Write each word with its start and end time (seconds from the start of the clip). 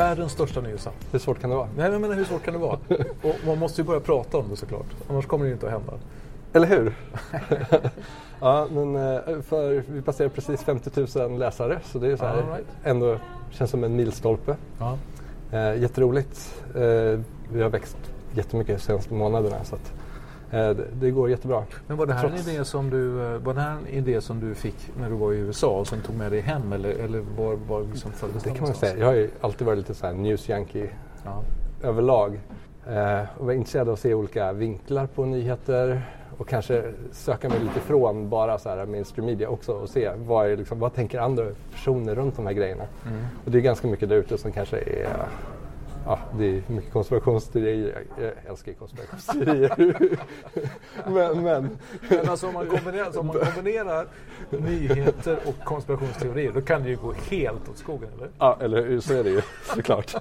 Världens 0.00 0.32
största 0.32 0.60
nyhetsapp. 0.60 0.94
Hur 1.12 1.18
svårt 1.18 1.40
kan 1.40 1.50
det 1.50 1.56
vara? 1.56 1.68
Nej, 1.76 1.90
men 1.90 2.00
menar 2.00 2.14
hur 2.14 2.24
svårt 2.24 2.44
kan 2.44 2.54
det 2.54 2.60
vara? 2.60 2.78
Och 3.22 3.34
man 3.46 3.58
måste 3.58 3.80
ju 3.80 3.86
börja 3.86 4.00
prata 4.00 4.38
om 4.38 4.48
det 4.50 4.56
såklart. 4.56 4.86
Annars 5.08 5.26
kommer 5.26 5.44
det 5.44 5.48
ju 5.48 5.54
inte 5.54 5.66
att 5.66 5.72
hända. 5.72 5.92
Eller 6.52 6.66
hur? 6.66 6.94
ja, 8.40 8.66
men 8.70 8.96
eh, 8.96 9.40
för 9.42 9.82
vi 9.88 10.02
passerar 10.02 10.28
precis 10.28 10.62
50 10.62 11.18
000 11.18 11.38
läsare 11.38 11.80
så 11.84 11.98
det 11.98 12.12
är 12.12 12.16
så 12.16 12.24
här, 12.24 12.36
right. 12.36 12.66
ändå 12.84 13.16
känns 13.50 13.70
som 13.70 13.84
en 13.84 13.96
milstolpe. 13.96 14.56
Ja. 14.78 14.98
Eh, 15.52 15.80
jätteroligt. 15.80 16.62
Eh, 16.74 17.20
vi 17.52 17.62
har 17.62 17.68
växt 17.68 17.96
jättemycket 18.34 18.78
de 18.78 18.82
senaste 18.82 19.14
månaderna 19.14 19.64
så 19.64 19.74
att, 19.74 19.92
det, 20.50 20.74
det 21.00 21.10
går 21.10 21.30
jättebra. 21.30 21.62
Men 21.86 21.96
var 21.96 22.06
det 22.06 22.12
här 22.14 22.28
Trots- 22.28 22.48
en 22.48 22.54
idé 22.54 22.64
som 22.64 22.90
du, 22.90 23.22
eh, 23.34 23.38
var 23.38 23.54
det 23.54 23.60
här 23.60 23.76
en 23.76 23.86
idé 23.86 24.20
som 24.20 24.40
du 24.40 24.54
fick 24.54 24.90
när 25.00 25.10
du 25.10 25.16
var 25.16 25.32
i 25.32 25.36
USA 25.38 25.78
och 25.78 25.86
sen 25.86 26.00
tog 26.00 26.16
med 26.16 26.32
dig 26.32 26.40
hem 26.40 26.72
eller, 26.72 26.90
eller 26.90 27.18
var, 27.36 27.54
var 27.68 27.80
liksom 27.92 28.12
föddes 28.12 28.42
Det 28.42 28.50
kan 28.50 28.62
man 28.64 28.74
säga. 28.74 28.96
Jag 28.98 29.06
har 29.06 29.14
ju 29.14 29.30
alltid 29.40 29.66
varit 29.66 29.78
lite 29.78 29.94
så 29.94 30.06
här 30.06 30.12
news 30.14 30.48
junkie 30.48 30.90
Ja. 31.24 31.42
överlag. 31.82 32.40
Eh, 32.88 33.20
och 33.38 33.46
var 33.46 33.52
intresserad 33.52 33.88
av 33.88 33.94
att 33.94 34.00
se 34.00 34.14
olika 34.14 34.52
vinklar 34.52 35.06
på 35.06 35.24
nyheter 35.24 36.02
och 36.38 36.48
kanske 36.48 36.92
söka 37.12 37.48
mig 37.48 37.58
lite 37.60 37.78
ifrån 37.78 38.28
bara 38.28 38.58
så 38.58 38.68
här 38.68 38.86
mainstream 38.86 39.26
media 39.26 39.48
också 39.48 39.72
och 39.72 39.88
se 39.88 40.10
vad, 40.16 40.50
är 40.50 40.56
liksom, 40.56 40.78
vad 40.78 40.94
tänker 40.94 41.18
andra 41.20 41.44
personer 41.72 42.14
runt 42.14 42.36
de 42.36 42.46
här 42.46 42.52
grejerna. 42.52 42.84
Och 43.44 43.50
det 43.50 43.58
är 43.58 43.62
ganska 43.62 43.88
mycket 43.88 44.08
där 44.08 44.16
ute 44.16 44.38
som 44.38 44.52
kanske 44.52 44.76
är 44.78 45.08
Ja, 46.06 46.18
det 46.38 46.44
är 46.44 46.62
mycket 46.66 46.92
konspirationsteorier. 46.92 48.04
Jag 48.20 48.32
älskar 48.50 48.72
konspirationsteorier. 48.72 50.18
men, 51.06 51.42
men 51.42 51.78
Men 52.08 52.28
alltså 52.28 52.46
om 52.46 52.54
man, 52.54 52.66
kombinerar, 52.66 53.18
om 53.18 53.26
man 53.26 53.36
kombinerar 53.38 54.06
nyheter 54.50 55.38
och 55.46 55.64
konspirationsteorier 55.64 56.52
då 56.52 56.60
kan 56.60 56.82
det 56.82 56.88
ju 56.88 56.96
gå 56.96 57.12
helt 57.12 57.68
åt 57.68 57.78
skogen, 57.78 58.08
eller? 58.16 58.28
Ja, 58.38 58.58
eller 58.60 58.86
hur, 58.86 59.00
så 59.00 59.14
är 59.14 59.24
det 59.24 59.30
ju 59.30 59.42
såklart. 59.74 60.14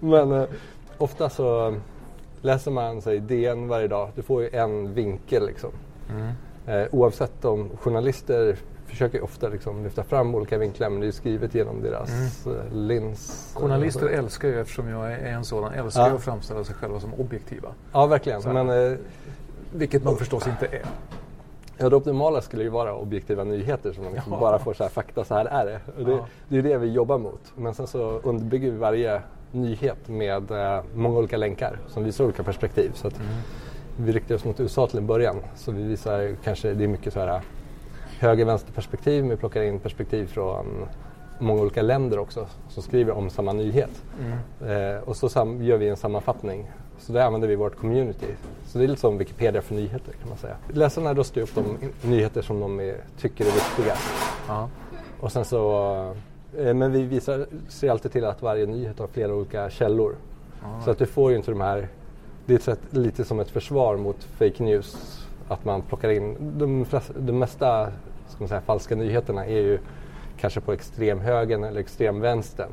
Men 0.00 0.32
eh, 0.32 0.44
ofta 0.98 1.30
så 1.30 1.76
läser 2.40 2.70
man 2.70 3.02
sig 3.02 3.20
DN 3.20 3.68
varje 3.68 3.88
dag. 3.88 4.10
Du 4.14 4.22
får 4.22 4.42
ju 4.42 4.48
en 4.48 4.94
vinkel 4.94 5.46
liksom. 5.46 5.70
Eh, 6.66 6.86
oavsett 6.90 7.44
om 7.44 7.70
journalister 7.76 8.56
försöker 8.88 9.24
ofta 9.24 9.48
liksom 9.48 9.84
lyfta 9.84 10.02
fram 10.04 10.34
olika 10.34 10.58
vinklar 10.58 10.90
men 10.90 11.00
det 11.00 11.06
är 11.06 11.10
skrivet 11.12 11.54
genom 11.54 11.82
deras 11.82 12.46
eh, 12.46 12.72
lins. 12.76 13.52
Journalister 13.54 14.06
älskar 14.08 14.48
ju, 14.48 14.60
eftersom 14.60 14.88
jag 14.88 15.12
är 15.12 15.18
en 15.32 15.44
sådan, 15.44 15.72
älskar 15.74 16.08
Ja. 16.08 16.14
att 16.14 16.22
framställa 16.22 16.64
sig 16.64 16.74
själva 16.74 17.00
som 17.00 17.14
objektiva. 17.14 17.68
Ja, 17.92 18.06
verkligen. 18.06 18.42
Så. 18.42 18.48
Men 18.48 18.70
eh, 18.92 18.98
Vilket 19.72 20.04
man 20.04 20.16
förstås 20.16 20.46
inte 20.46 20.66
är. 20.66 20.82
ja, 21.78 21.88
det 21.88 21.96
optimala 21.96 22.40
skulle 22.40 22.62
ju 22.62 22.68
vara 22.68 22.94
objektiva 22.94 23.44
nyheter 23.44 23.92
som 23.92 24.04
man 24.04 24.12
liksom 24.12 24.32
Ja. 24.32 24.40
bara 24.40 24.58
får 24.58 24.74
så 24.74 24.82
här 24.82 24.90
fakta, 24.90 25.24
så 25.24 25.34
här 25.34 25.44
är 25.44 25.66
det. 25.66 26.04
Det, 26.04 26.10
Ja. 26.10 26.26
det 26.48 26.58
är 26.58 26.62
det 26.62 26.78
vi 26.78 26.92
jobbar 26.92 27.18
mot. 27.18 27.40
Men 27.56 27.74
sen 27.74 27.86
så 27.86 28.20
underbygger 28.22 28.70
vi 28.70 28.76
varje 28.78 29.22
nyhet 29.52 30.08
med 30.08 30.50
eh, 30.50 30.82
många 30.94 31.18
olika 31.18 31.36
länkar 31.36 31.78
som 31.88 32.04
visar 32.04 32.24
olika 32.24 32.42
perspektiv. 32.42 32.90
Så 32.94 33.08
att 33.08 33.20
Vi 34.00 34.12
riktar 34.12 34.34
oss 34.34 34.44
mot 34.44 34.60
USA 34.60 34.86
till 34.86 34.98
en 34.98 35.06
början. 35.06 35.36
Så 35.56 35.72
vi 35.72 35.82
visar 35.82 36.34
kanske, 36.44 36.72
det 36.74 36.84
är 36.84 36.88
mycket 36.88 37.12
så 37.12 37.20
här 37.20 37.40
höger-vänster 38.18 38.72
perspektiv 38.72 39.22
men 39.22 39.30
vi 39.30 39.36
plockar 39.36 39.62
in 39.62 39.78
perspektiv 39.78 40.26
från 40.26 40.86
många 41.38 41.62
olika 41.62 41.82
länder 41.82 42.18
också 42.18 42.46
som 42.68 42.82
skriver 42.82 43.12
om 43.12 43.30
samma 43.30 43.52
nyhet. 43.52 44.02
Eh, 44.60 45.08
och 45.08 45.16
så 45.16 45.26
gör 45.60 45.76
vi 45.76 45.88
en 45.88 45.96
sammanfattning. 45.96 46.70
Så 46.98 47.12
där 47.12 47.26
använder 47.26 47.48
vi 47.48 47.56
vårt 47.56 47.76
community. 47.76 48.26
Så 48.66 48.78
det 48.78 48.84
är 48.84 48.88
lite 48.88 49.00
som 49.00 49.18
Wikipedia 49.18 49.62
för 49.62 49.74
nyheter 49.74 50.12
kan 50.12 50.28
man 50.28 50.38
säga. 50.38 50.56
Läsarna 50.72 51.14
röstar 51.14 51.40
upp 51.40 51.54
de 51.54 51.64
nyheter 52.08 52.42
som 52.42 52.60
de 52.60 52.80
är, 52.80 52.96
tycker 53.20 53.44
är 53.44 53.52
viktiga. 53.52 53.94
Ja. 54.48 54.68
Och 55.20 55.32
sen 55.32 55.44
så, 55.44 55.94
eh, 56.58 56.74
men 56.74 56.92
vi 56.92 57.02
visar, 57.02 57.46
ser 57.68 57.90
alltid 57.90 58.12
till 58.12 58.24
att 58.24 58.42
varje 58.42 58.66
nyhet 58.66 58.98
har 58.98 59.06
flera 59.06 59.34
olika 59.34 59.70
källor. 59.70 60.14
Så 60.84 60.90
att 60.90 60.98
du 60.98 61.06
får 61.06 61.30
ju 61.30 61.36
inte 61.36 61.50
de 61.50 61.60
här, 61.60 61.88
det 62.46 62.68
är 62.68 62.72
ett 62.72 62.80
lite 62.90 63.24
som 63.24 63.40
ett 63.40 63.50
försvar 63.50 63.96
mot 63.96 64.24
fake 64.24 64.62
news. 64.62 65.18
Att 65.48 65.64
man 65.64 65.82
plockar 65.82 66.08
in, 66.08 66.36
de, 66.58 66.86
de 67.18 67.38
mesta 67.38 67.92
ska 68.28 68.36
man 68.38 68.48
säga, 68.48 68.60
falska 68.60 68.94
nyheterna 68.96 69.46
är 69.46 69.60
ju 69.60 69.78
kanske 70.40 70.60
på 70.60 70.72
extremhögern 70.72 71.64
eller 71.64 71.80
extremvänstern. 71.80 72.70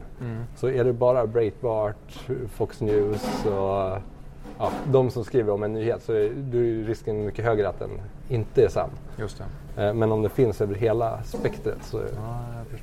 Så 0.55 0.69
är 0.69 0.83
det 0.83 0.93
bara 0.93 1.27
Breitbart, 1.27 2.25
Fox 2.49 2.81
News 2.81 3.45
och 3.45 4.01
ja, 4.57 4.71
de 4.91 5.09
som 5.09 5.23
skriver 5.23 5.53
om 5.53 5.63
en 5.63 5.73
nyhet 5.73 6.03
så 6.03 6.13
är, 6.13 6.21
ju 6.53 6.87
risken 6.87 7.25
mycket 7.25 7.45
högre 7.45 7.69
att 7.69 7.79
den 7.79 7.89
inte 8.29 8.63
är 8.63 8.69
sann. 8.69 8.89
Just 9.17 9.41
det. 9.75 9.83
Eh, 9.83 9.93
Men 9.93 10.11
om 10.11 10.21
det 10.21 10.29
finns 10.29 10.61
över 10.61 10.75
hela 10.75 11.23
spektret 11.23 11.77
så 11.83 11.97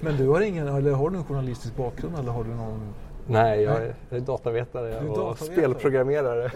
Men 0.00 0.16
du 0.16 0.28
har 0.28 0.40
ingen, 0.40 0.68
eller 0.68 0.92
har 0.92 1.10
du 1.10 1.16
en 1.16 1.24
journalistisk 1.24 1.76
bakgrund 1.76 2.18
eller 2.18 2.32
har 2.32 2.44
du 2.44 2.50
någon? 2.50 2.80
Nej, 3.26 3.62
jag 3.62 3.76
är, 3.76 3.94
jag 4.10 4.16
är 4.16 4.20
datavetare 4.20 4.94
är 4.94 5.08
och 5.08 5.16
datavetare. 5.16 5.52
spelprogrammerare 5.52 6.50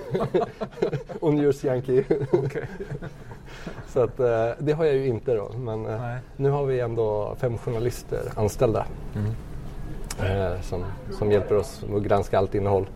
och 1.20 1.34
news 1.34 1.64
junkie. 1.64 2.04
Okej. 2.32 2.68
så 3.88 4.00
att, 4.02 4.20
eh, 4.20 4.50
det 4.58 4.72
har 4.72 4.84
jag 4.84 4.94
ju 4.94 5.06
inte 5.06 5.34
då. 5.34 5.50
Men 5.58 5.86
eh, 5.86 6.00
Nej. 6.00 6.18
nu 6.36 6.50
har 6.50 6.64
vi 6.66 6.80
ändå 6.80 7.36
fem 7.38 7.58
journalister 7.58 8.20
anställda 8.36 8.86
eh, 10.22 10.60
som, 10.62 10.84
som 11.18 11.32
hjälper 11.32 11.56
oss 11.56 11.84
att 11.96 12.02
granska 12.02 12.38
allt 12.38 12.54
innehåll. 12.54 12.86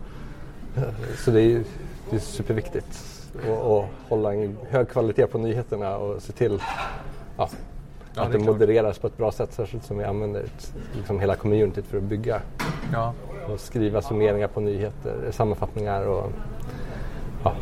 Eh, 0.77 0.83
Så 1.17 1.31
det 1.31 1.41
är, 1.41 1.63
det 2.09 2.15
är 2.15 2.19
superviktigt 2.19 3.07
att, 3.35 3.85
hålla 4.09 4.33
en 4.33 4.57
hög 4.69 4.89
kvalitet 4.89 5.27
på 5.27 5.37
nyheterna 5.37 5.97
och 5.97 6.21
se 6.21 6.33
till 6.33 6.61
ja, 7.37 7.49
Ja, 8.15 8.21
att 8.21 8.31
det 8.31 8.37
det, 8.37 8.43
modereras 8.43 8.99
på 8.99 9.07
ett 9.07 9.17
bra 9.17 9.31
sätt. 9.31 9.53
Särskilt 9.53 9.83
som 9.85 9.97
vi 9.97 10.03
använder 10.03 10.43
liksom 10.95 11.19
hela 11.19 11.35
communityt 11.35 11.85
för 11.85 11.97
att 11.97 12.03
bygga 12.03 12.41
Ja. 12.93 13.13
Och 13.49 13.59
skriva 13.59 14.01
summeringar 14.01 14.47
på 14.47 14.59
nyheter, 14.59 15.31
sammanfattningar 15.31 16.07
och 16.07 16.31
ja. 17.43 17.53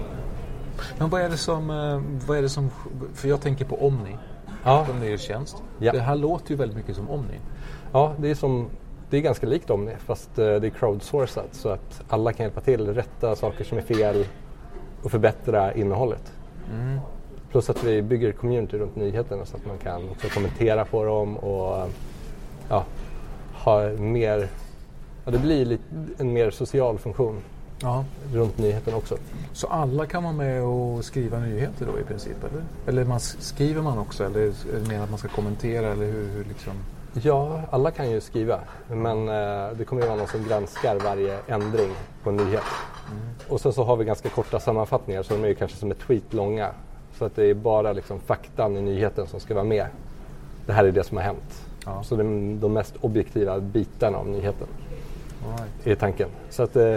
Men 0.97 1.09
vad 1.09 1.21
är 1.21 1.29
det 1.29 1.37
som, 1.37 1.69
eh, 1.69 2.27
vad 2.27 2.37
är 2.37 2.41
det 2.41 2.49
som, 2.49 2.69
för 3.13 3.29
jag 3.29 3.41
tänker 3.41 3.65
på 3.65 3.87
Omni, 3.87 4.17
Ja, 4.63 4.85
som 4.85 4.99
nyhetstjänst. 4.99 5.63
Ja. 5.79 5.91
Det 5.91 5.99
här 5.99 6.15
låter 6.15 6.49
ju 6.51 6.55
väldigt 6.55 6.77
mycket 6.77 6.95
som 6.95 7.09
Omni. 7.09 7.39
ja 7.91 8.13
det, 8.17 8.29
är 8.29 8.35
som, 8.35 8.69
det 9.09 9.17
är 9.17 9.21
ganska 9.21 9.47
likt 9.47 9.69
Omni 9.69 9.95
fast 9.99 10.39
eh, 10.39 10.45
det 10.45 10.67
är 10.67 10.69
crowdsourcat 10.69 11.49
så 11.51 11.69
att 11.69 12.01
alla 12.09 12.33
kan 12.33 12.43
hjälpa 12.43 12.61
till, 12.61 12.93
rätta 12.93 13.35
saker 13.35 13.63
som 13.63 13.77
är 13.77 13.81
fel 13.81 14.25
och 15.03 15.11
förbättra 15.11 15.73
innehållet. 15.73 16.33
Plus 17.51 17.69
att 17.69 17.83
vi 17.83 18.01
bygger 18.01 18.31
community 18.31 18.77
runt 18.77 18.95
nyheterna 18.95 19.45
så 19.45 19.57
att 19.57 19.65
man 19.65 19.77
kan 19.77 20.09
också 20.09 20.29
kommentera 20.29 20.85
på 20.85 21.03
dem 21.03 21.37
och 21.37 21.89
ja, 22.69 22.85
ha 23.53 23.89
mer, 23.89 24.47
ja, 25.29 25.37
det 25.37 25.39
blir 25.39 25.65
lite, 25.65 25.83
en 26.17 26.33
mer 26.33 26.51
social 26.51 26.97
funktion 26.99 27.41
Ja. 27.81 28.05
runt 28.33 28.57
nyheten 28.57 28.93
också. 28.93 29.17
Så 29.53 29.67
alla 29.67 30.05
kan 30.05 30.23
vara 30.23 30.33
med 30.33 30.63
och 30.63 31.05
skriva 31.05 31.39
nyheter 31.39 31.85
då 31.93 31.99
i 31.99 32.03
princip? 32.03 32.37
Eller, 32.43 32.63
eller 32.87 33.05
man, 33.05 33.19
skriver 33.19 33.81
man 33.81 33.97
också 33.97 34.25
eller 34.25 34.39
är 34.39 34.51
det 34.83 34.87
mer 34.89 34.99
att 35.01 35.09
man 35.09 35.19
ska 35.19 35.27
kommentera? 35.27 35.87
Eller 35.87 36.05
hur, 36.05 36.27
hur 36.29 36.43
liksom? 36.43 36.73
Ja, 37.13 37.61
alla 37.71 37.91
kan 37.91 38.11
ju 38.11 38.21
skriva. 38.21 38.59
Men 38.87 39.27
eh, 39.29 39.77
det 39.77 39.85
kommer 39.85 40.01
ju 40.01 40.07
vara 40.07 40.17
någon 40.19 40.27
som 40.27 40.43
granskar 40.43 40.99
varje 41.03 41.39
ändring 41.47 41.91
på 42.23 42.29
en 42.29 42.35
nyhet. 42.37 42.63
Och 43.49 43.61
sen 43.61 43.73
så 43.73 43.83
har 43.83 43.95
vi 43.95 44.05
ganska 44.05 44.29
korta 44.29 44.59
sammanfattningar 44.59 45.23
så 45.23 45.33
de 45.33 45.43
är 45.43 45.47
ju 45.47 45.55
kanske 45.55 45.77
som 45.77 45.91
ett 45.91 45.99
tweet 45.99 46.33
långa. 46.33 46.69
Så 47.17 47.25
att 47.25 47.35
det 47.35 47.45
är 47.45 47.53
bara 47.53 47.93
liksom 47.93 48.19
faktan 48.19 48.77
i 48.77 48.81
nyheten 48.81 49.27
som 49.27 49.39
ska 49.39 49.53
vara 49.53 49.63
med. 49.63 49.85
Det 50.65 50.73
här 50.73 50.85
är 50.85 50.91
det 50.91 51.03
som 51.03 51.17
har 51.17 51.23
hänt. 51.23 51.65
Ja. 51.85 52.03
Så 52.03 52.15
det 52.15 52.23
är 52.23 52.61
de 52.61 52.73
mest 52.73 52.95
objektiva 53.01 53.59
bitarna 53.59 54.17
av 54.17 54.27
nyheten. 54.27 54.67
Är 55.83 55.95
tanken. 55.95 56.29
Så 56.49 56.63
att 56.63 56.75
eh, 56.75 56.95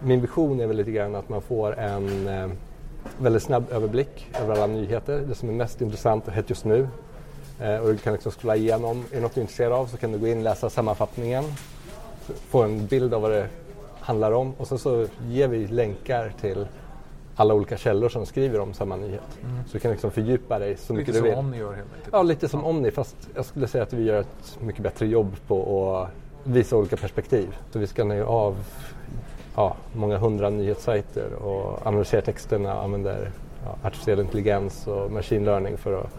min 0.00 0.20
vision 0.20 0.60
är 0.60 0.66
väl 0.66 0.76
lite 0.76 0.90
grann 0.90 1.14
att 1.14 1.28
man 1.28 1.42
får 1.42 1.78
en 1.78 2.28
eh, 2.28 2.48
väldigt 3.18 3.42
snabb 3.42 3.64
överblick 3.72 4.26
över 4.40 4.54
alla 4.54 4.66
nyheter, 4.66 5.24
det 5.28 5.34
som 5.34 5.48
är 5.48 5.52
mest 5.52 5.80
intressant 5.80 6.26
och 6.26 6.32
hett 6.32 6.50
just 6.50 6.64
nu. 6.64 6.88
Eh, 7.60 7.76
och 7.76 7.88
du 7.88 7.96
kan 7.96 8.12
liksom 8.12 8.32
scrolla 8.32 8.56
igenom, 8.56 9.04
är 9.12 9.20
något 9.20 9.34
du 9.34 9.40
är 9.40 9.42
intresserad 9.42 9.72
av 9.72 9.86
så 9.86 9.96
kan 9.96 10.12
du 10.12 10.18
gå 10.18 10.28
in 10.28 10.38
och 10.38 10.44
läsa 10.44 10.70
sammanfattningen, 10.70 11.44
få 12.48 12.62
en 12.62 12.86
bild 12.86 13.14
av 13.14 13.22
vad 13.22 13.30
det 13.30 13.48
handlar 14.00 14.32
om 14.32 14.52
och 14.58 14.66
sen 14.66 14.78
så 14.78 15.06
ger 15.28 15.48
vi 15.48 15.66
länkar 15.66 16.32
till 16.40 16.66
alla 17.36 17.54
olika 17.54 17.76
källor 17.76 18.08
som 18.08 18.26
skriver 18.26 18.60
om 18.60 18.74
samma 18.74 18.96
nyhet. 18.96 19.38
Så 19.66 19.72
du 19.72 19.78
kan 19.78 19.90
liksom 19.90 20.10
fördjupa 20.10 20.58
dig 20.58 20.76
så 20.76 20.94
mycket 20.94 21.14
Lite 21.14 21.18
du 21.18 21.18
som 21.18 21.28
vill. 21.28 21.38
Omni 21.38 21.58
gör 21.58 21.72
helt 21.72 21.88
enkelt. 21.94 22.08
Ja, 22.12 22.22
lite 22.22 22.48
som 22.48 22.64
Omni 22.64 22.90
fast 22.90 23.16
jag 23.34 23.44
skulle 23.44 23.68
säga 23.68 23.82
att 23.82 23.92
vi 23.92 24.04
gör 24.04 24.20
ett 24.20 24.58
mycket 24.60 24.82
bättre 24.82 25.06
jobb 25.06 25.36
på 25.46 25.96
att 25.96 26.10
visa 26.44 26.76
olika 26.76 26.96
perspektiv. 26.96 27.56
Så 27.72 27.78
vi 27.78 27.86
skannar 27.86 28.14
ju 28.14 28.24
av 28.24 28.56
ja, 29.56 29.76
många 29.92 30.18
hundra 30.18 30.50
nyhetssajter 30.50 31.32
och 31.32 31.86
analyserar 31.86 32.22
texterna 32.22 32.76
och 32.76 32.84
använder 32.84 33.30
ja, 33.64 33.88
artificiell 33.88 34.20
intelligens 34.20 34.86
och 34.86 35.10
machine 35.10 35.44
learning 35.44 35.76
för 35.76 36.00
att 36.00 36.10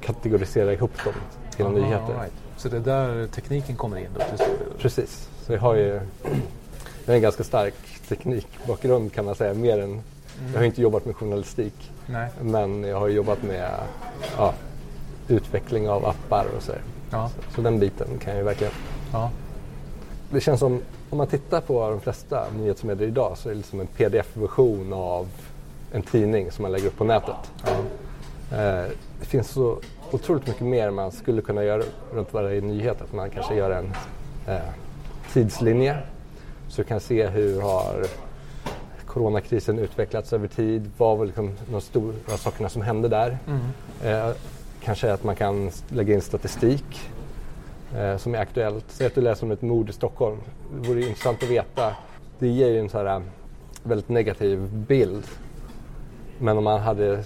kategorisera 0.00 0.72
ihop 0.72 1.04
dem 1.04 1.14
till 1.56 1.64
Aha, 1.66 1.74
nyheter. 1.74 2.14
right. 2.14 2.32
Så 2.56 2.68
det 2.68 2.76
är 2.76 2.80
där 2.80 3.26
tekniken 3.26 3.76
kommer 3.76 3.96
in 3.96 4.08
då 4.14 4.36
till? 4.36 4.46
Precis, 4.78 5.28
så 5.42 5.52
jag 5.52 5.60
har 5.60 5.74
ju 5.74 6.00
jag 7.04 7.12
har 7.12 7.14
en 7.14 7.22
ganska 7.22 7.44
stark 7.44 7.74
teknikbakgrund 8.08 9.12
kan 9.12 9.24
man 9.24 9.34
säga, 9.34 9.54
mer 9.54 9.78
än 9.78 10.00
jag 10.52 10.60
har 10.60 10.66
inte 10.66 10.82
jobbat 10.82 11.04
med 11.04 11.16
journalistik 11.16 11.92
Nej. 12.06 12.28
men 12.40 12.84
jag 12.84 12.98
har 12.98 13.08
jobbat 13.08 13.42
med 13.42 13.70
ja, 14.36 14.54
utveckling 15.28 15.88
av 15.88 16.06
appar 16.06 16.46
och 16.56 16.62
så. 16.62 16.72
Ja. 17.10 17.30
Så 17.54 17.60
den 17.60 17.78
biten 17.78 18.18
kan 18.18 18.30
jag 18.32 18.38
ju 18.38 18.44
verkligen. 18.44 18.72
Ja. 19.12 19.30
Det 20.30 20.40
känns 20.40 20.60
som, 20.60 20.80
om 21.10 21.18
man 21.18 21.26
tittar 21.26 21.60
på 21.60 21.90
de 21.90 22.00
flesta 22.00 22.44
nyhetsmedier 22.58 23.08
idag 23.08 23.38
så 23.38 23.48
är 23.48 23.52
det 23.52 23.56
liksom 23.56 23.80
en 23.80 23.86
pdf-version 23.86 24.92
av 24.92 25.28
en 25.92 26.02
tidning 26.02 26.50
som 26.50 26.62
man 26.62 26.72
lägger 26.72 26.86
upp 26.86 26.96
på 26.96 27.04
nätet. 27.04 27.52
Eh, 28.52 28.84
det 29.20 29.26
finns 29.26 29.50
så 29.50 29.78
otroligt 30.10 30.46
mycket 30.46 30.66
mer 30.66 30.90
man 30.90 31.12
skulle 31.12 31.42
kunna 31.42 31.64
göra 31.64 31.82
runt 32.12 32.32
varje 32.32 32.60
nyhet. 32.60 33.02
Att 33.02 33.12
man 33.12 33.30
kanske 33.30 33.54
gör 33.54 33.70
en 33.70 33.92
eh, 34.46 34.62
tidslinje 35.32 35.98
så 36.68 36.82
du 36.82 36.88
kan 36.88 37.00
se 37.00 37.26
hur 37.26 37.60
har 37.60 38.06
coronakrisen 39.06 39.78
utvecklats 39.78 40.32
över 40.32 40.48
tid. 40.48 40.90
Vad 40.96 41.18
var 41.18 41.26
liksom 41.26 41.54
de 41.70 41.80
stora 41.80 42.36
sakerna 42.36 42.68
som 42.68 42.82
hände 42.82 43.08
där? 43.08 43.38
Eh, 44.04 44.30
kanske 44.82 45.12
att 45.12 45.24
man 45.24 45.36
kan 45.36 45.70
lägga 45.88 46.14
in 46.14 46.22
statistik 46.22 47.10
eh, 47.96 48.16
som 48.16 48.34
är 48.34 48.38
aktuellt. 48.38 48.84
Säg 48.88 49.06
att 49.06 49.14
du 49.14 49.20
läser 49.20 49.46
om 49.46 49.50
ett 49.50 49.62
mord 49.62 49.90
i 49.90 49.92
Stockholm. 49.92 50.38
Det 50.72 50.88
vore 50.88 51.00
intressant 51.00 51.42
att 51.42 51.50
veta. 51.50 51.92
Det 52.38 52.48
ger 52.48 52.68
ju 52.68 52.78
en 52.78 52.88
så 52.88 52.98
här 52.98 53.06
eh, 53.06 53.22
väldigt 53.82 54.08
negativ 54.08 54.68
bild. 54.72 55.24
Men 56.38 56.58
om 56.58 56.64
man 56.64 56.80
hade 56.80 57.24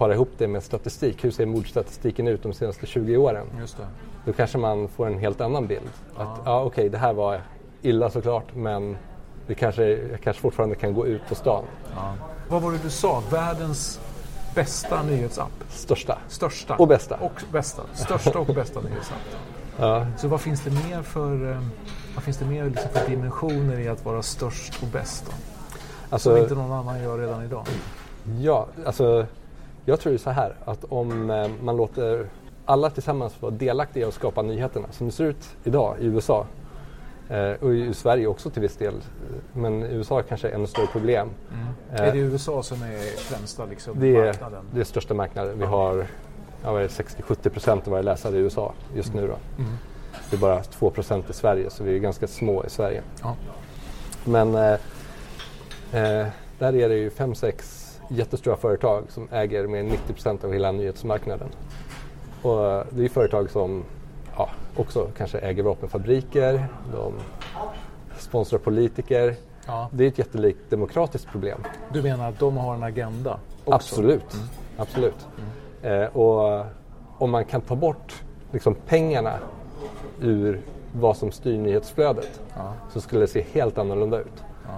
parat 0.00 0.14
ihop 0.14 0.30
det 0.38 0.48
med 0.48 0.62
statistik. 0.62 1.24
Hur 1.24 1.30
ser 1.30 1.46
mordstatistiken 1.46 2.28
ut 2.28 2.42
de 2.42 2.52
senaste 2.52 2.86
20 2.86 3.16
åren? 3.16 3.46
Just 3.58 3.76
det. 3.76 3.86
Då 4.24 4.32
kanske 4.32 4.58
man 4.58 4.88
får 4.88 5.06
en 5.06 5.18
helt 5.18 5.40
annan 5.40 5.66
bild. 5.66 5.90
Att 6.16 6.40
ja, 6.44 6.62
okej, 6.64 6.88
det 6.88 6.98
här 6.98 7.12
var 7.12 7.40
illa 7.82 8.10
såklart 8.10 8.54
men 8.54 8.96
det 9.46 9.54
kanske, 9.54 9.84
jag 9.84 10.20
kanske 10.20 10.42
fortfarande 10.42 10.74
kan 10.74 10.94
gå 10.94 11.06
ut 11.06 11.28
på 11.28 11.34
stan. 11.34 11.64
Ja. 11.94 12.14
Vad 12.48 12.62
var 12.62 12.72
det 12.72 12.78
du 12.82 12.90
sa? 12.90 13.22
Världens 13.30 14.00
bästa 14.54 15.02
nyhetsapp? 15.02 15.64
Största. 15.68 16.18
Största? 16.28 16.76
Och 16.76 16.88
bästa. 16.88 17.16
Och 17.16 17.42
bästa. 17.52 17.82
Största 17.94 18.38
och 18.38 18.46
bästa 18.46 18.80
nyhetsapp. 18.80 19.18
Ja. 19.78 20.06
Så 20.18 20.28
vad 20.28 20.40
finns 20.40 20.64
det 20.64 20.70
mer 20.70 21.02
för, 21.02 21.50
eh, 21.52 21.60
vad 22.14 22.24
finns 22.24 22.36
det 22.36 22.44
mer 22.44 22.64
liksom 22.64 22.90
för 22.92 23.10
dimensioner 23.10 23.78
i 23.78 23.88
att 23.88 24.04
vara 24.04 24.22
störst 24.22 24.82
och 24.82 24.88
bäst? 24.88 25.24
Då? 25.26 25.32
Alltså, 26.10 26.30
Som 26.30 26.38
inte 26.42 26.54
någon 26.54 26.72
annan 26.72 27.02
gör 27.02 27.18
redan 27.18 27.44
idag. 27.44 27.66
Ja, 28.40 28.66
alltså 28.86 29.26
jag 29.84 30.00
tror 30.00 30.16
så 30.16 30.30
här 30.30 30.54
att 30.64 30.84
om 30.88 31.30
eh, 31.30 31.48
man 31.62 31.76
låter 31.76 32.26
alla 32.64 32.90
tillsammans 32.90 33.42
vara 33.42 33.52
delaktiga 33.52 34.06
och 34.06 34.14
skapa 34.14 34.42
nyheterna 34.42 34.86
som 34.90 35.06
det 35.06 35.12
ser 35.12 35.24
ut 35.24 35.56
idag 35.64 35.96
i 36.00 36.06
USA 36.06 36.46
eh, 37.28 37.50
och 37.60 37.74
i 37.74 37.94
Sverige 37.94 38.26
också 38.26 38.50
till 38.50 38.62
viss 38.62 38.76
del. 38.76 38.94
Men 39.52 39.82
i 39.82 39.94
USA 39.94 40.18
är 40.18 40.22
kanske 40.22 40.48
ännu 40.48 40.66
större 40.66 40.86
problem. 40.86 41.28
Eh, 41.94 42.00
Är 42.00 42.12
det 42.12 42.18
USA 42.18 42.62
som 42.62 42.82
är 42.82 43.18
främsta 43.18 43.64
liksom, 43.64 44.00
det 44.00 44.16
är 44.16 44.26
marknaden? 44.26 44.64
det 44.74 44.80
är 44.80 44.84
största 44.84 45.14
marknaden. 45.14 45.58
Vi 45.58 45.64
har 45.64 46.06
ja, 46.62 46.72
vad 46.72 46.82
är 46.82 46.88
det, 46.88 47.22
60-70 47.22 47.48
procent 47.48 47.86
av 47.86 47.90
varje 47.90 48.02
läsare 48.02 48.36
i 48.36 48.38
USA 48.38 48.72
just 48.94 49.14
nu. 49.14 49.20
Då. 49.26 49.62
Mm. 49.62 49.76
Det 50.30 50.36
är 50.36 50.40
bara 50.40 50.62
2 50.62 50.90
procent 50.90 51.30
i 51.30 51.32
Sverige 51.32 51.70
så 51.70 51.84
vi 51.84 51.94
är 51.94 51.98
ganska 51.98 52.26
små 52.26 52.64
i 52.64 52.70
Sverige. 52.70 53.02
Ja. 53.22 53.36
Men 54.24 54.54
eh, 54.54 54.72
eh, 55.92 56.26
där 56.58 56.76
är 56.76 56.88
det 56.88 56.96
ju 56.96 57.10
fem 57.10 57.34
sex 57.34 57.86
jättestora 58.08 58.56
företag 58.56 59.04
som 59.08 59.28
äger 59.30 59.66
mer 59.66 59.80
än 59.80 59.86
90 59.86 60.12
procent 60.12 60.44
av 60.44 60.52
hela 60.52 60.72
nyhetsmarknaden. 60.72 61.48
Och 62.42 62.84
det 62.90 63.04
är 63.04 63.08
företag 63.08 63.50
som 63.50 63.84
ja, 64.36 64.48
också 64.76 65.10
kanske 65.16 65.38
äger 65.38 65.62
vapenfabriker, 65.62 66.66
de 66.92 67.14
sponsrar 68.18 68.58
politiker. 68.58 69.36
Ja. 69.66 69.88
Det 69.92 70.04
är 70.04 70.08
ett 70.08 70.18
jättelikt 70.18 70.70
demokratiskt 70.70 71.26
problem. 71.26 71.64
Du 71.92 72.02
menar 72.02 72.28
att 72.28 72.38
de 72.38 72.56
har 72.56 72.74
en 72.74 72.82
agenda? 72.82 73.38
Också? 73.64 73.74
Absolut. 73.74 74.36
Absolut. 74.76 75.26
Eh, 75.82 76.04
och 76.16 76.64
om 77.18 77.30
man 77.30 77.44
kan 77.44 77.60
ta 77.60 77.76
bort 77.76 78.22
liksom, 78.52 78.74
pengarna 78.86 79.38
ur 80.20 80.60
vad 80.92 81.16
som 81.16 81.32
styr 81.32 81.58
nyhetsflödet 81.58 82.40
Ja. 82.56 82.72
så 82.92 83.00
skulle 83.00 83.20
det 83.20 83.26
se 83.28 83.44
helt 83.52 83.78
annorlunda 83.78 84.18
ut. 84.18 84.44
Ja. 84.66 84.70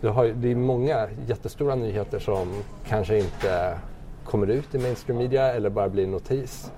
Du 0.00 0.08
har, 0.08 0.24
det 0.26 0.50
är 0.50 0.54
många 0.56 1.06
jättestora 1.26 1.74
nyheter 1.74 2.18
som 2.18 2.48
kanske 2.88 3.18
inte 3.18 3.78
kommer 4.24 4.46
ut 4.46 4.74
i 4.74 4.78
mainstream 4.78 5.18
media 5.18 5.52
eller 5.52 5.70
bara 5.70 5.88
blir 5.88 6.06
notis. 6.06 6.72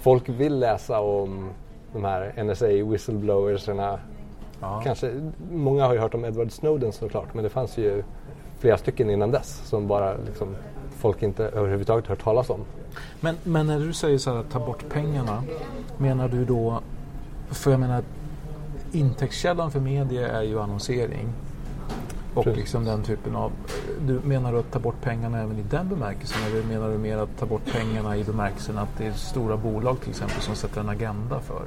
Folk 0.00 0.28
vill 0.28 0.58
läsa 0.58 1.00
om 1.00 1.50
de 1.92 2.04
här 2.04 2.44
NSA 2.44 2.66
whistleblowersarna. 2.66 3.98
Ja. 4.60 4.80
Kanske, 4.84 5.30
många 5.52 5.86
har 5.86 5.92
ju 5.94 5.98
hört 6.00 6.14
om 6.14 6.24
Edward 6.24 6.52
Snowden 6.52 6.92
såklart 6.92 7.34
men 7.34 7.44
det 7.44 7.50
fanns 7.50 7.78
ju 7.78 8.02
flera 8.58 8.76
stycken 8.78 9.10
innan 9.10 9.30
dess 9.30 9.68
som 9.68 9.86
bara 9.86 10.14
liksom, 10.26 10.56
folk 11.02 11.22
inte 11.22 11.44
överhuvudtaget 11.44 12.06
hört 12.06 12.22
talas 12.22 12.50
om. 12.50 12.60
Men, 13.20 13.36
men 13.44 13.66
när 13.66 13.78
du 13.78 13.92
säger 13.92 14.18
så 14.18 14.30
här 14.30 14.38
att 14.38 14.50
ta 14.50 14.58
bort 14.58 14.84
pengarna, 14.88 15.42
menar 15.98 16.28
du 16.28 16.44
då... 16.44 16.80
För 17.50 17.70
jag 17.70 17.80
menar, 17.80 18.02
intäktskällan 18.92 19.70
för 19.70 19.80
media 19.80 20.28
är 20.28 20.42
ju 20.42 20.60
annonsering. 20.60 21.28
Och 22.34 22.44
Precis. 22.44 22.58
liksom 22.58 22.84
den 22.84 23.02
typen 23.02 23.36
av... 23.36 23.52
Du 24.00 24.20
menar 24.24 24.52
du 24.52 24.58
att 24.58 24.72
ta 24.72 24.78
bort 24.78 25.02
pengarna 25.02 25.42
även 25.42 25.58
i 25.58 25.62
den 25.62 25.88
bemärkelsen? 25.88 26.42
Eller 26.46 26.62
menar 26.62 26.88
du 26.88 26.98
mer 26.98 27.16
att 27.16 27.38
ta 27.38 27.46
bort 27.46 27.72
pengarna 27.72 28.16
i 28.16 28.24
bemärkelsen 28.24 28.78
att 28.78 28.98
det 28.98 29.06
är 29.06 29.12
stora 29.12 29.56
bolag 29.56 30.00
till 30.00 30.10
exempel 30.10 30.40
som 30.42 30.54
sätter 30.54 30.80
en 30.80 30.88
agenda 30.88 31.40
för? 31.40 31.62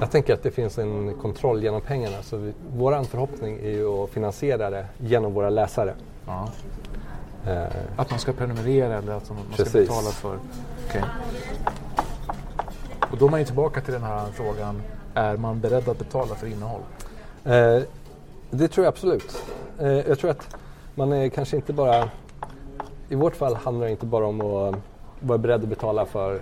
Jag 0.00 0.10
tänker 0.10 0.34
att 0.34 0.42
det 0.42 0.50
finns 0.50 0.78
en 0.78 1.14
kontroll 1.14 1.62
genom 1.62 1.80
pengarna 1.80 2.22
så 2.22 2.36
vi, 2.36 2.52
vår 2.76 3.04
förhoppning 3.04 3.58
är 3.58 3.70
ju 3.70 3.88
att 3.88 4.10
finansiera 4.10 4.70
det 4.70 4.86
genom 4.98 5.34
våra 5.34 5.50
läsare. 5.50 5.94
Ja. 6.26 6.48
Eh, 7.46 7.66
Att 7.96 8.10
man 8.10 8.18
ska 8.18 8.32
prenumerera 8.32 8.98
eller 8.98 9.12
att 9.12 9.30
man 9.30 9.38
ska 9.52 9.56
Precis. 9.64 9.88
betala 9.88 10.10
för... 10.10 10.38
Okej. 10.88 11.02
Och 13.12 13.18
då 13.18 13.26
är 13.26 13.30
man 13.30 13.40
ju 13.40 13.46
tillbaka 13.46 13.80
till 13.80 13.92
den 13.92 14.02
här 14.02 14.26
frågan. 14.32 14.82
Är 15.14 15.36
man 15.36 15.60
beredd 15.60 15.88
att 15.88 15.98
betala 15.98 16.34
för 16.34 16.46
innehåll? 16.46 16.80
Eh, 17.44 17.82
det 18.50 18.68
tror 18.68 18.84
jag 18.84 18.92
absolut. 18.92 19.42
Eh, 19.78 19.88
jag 19.92 20.18
tror 20.18 20.30
att 20.30 20.56
man 20.94 21.12
är 21.12 21.28
kanske 21.28 21.56
inte 21.56 21.72
bara... 21.72 22.08
I 23.08 23.14
vårt 23.14 23.36
fall 23.36 23.54
handlar 23.54 23.84
det 23.86 23.90
inte 23.90 24.06
bara 24.06 24.26
om 24.26 24.40
att 24.40 24.74
vara 25.20 25.38
beredd 25.38 25.62
att 25.62 25.68
betala 25.68 26.06
för... 26.06 26.40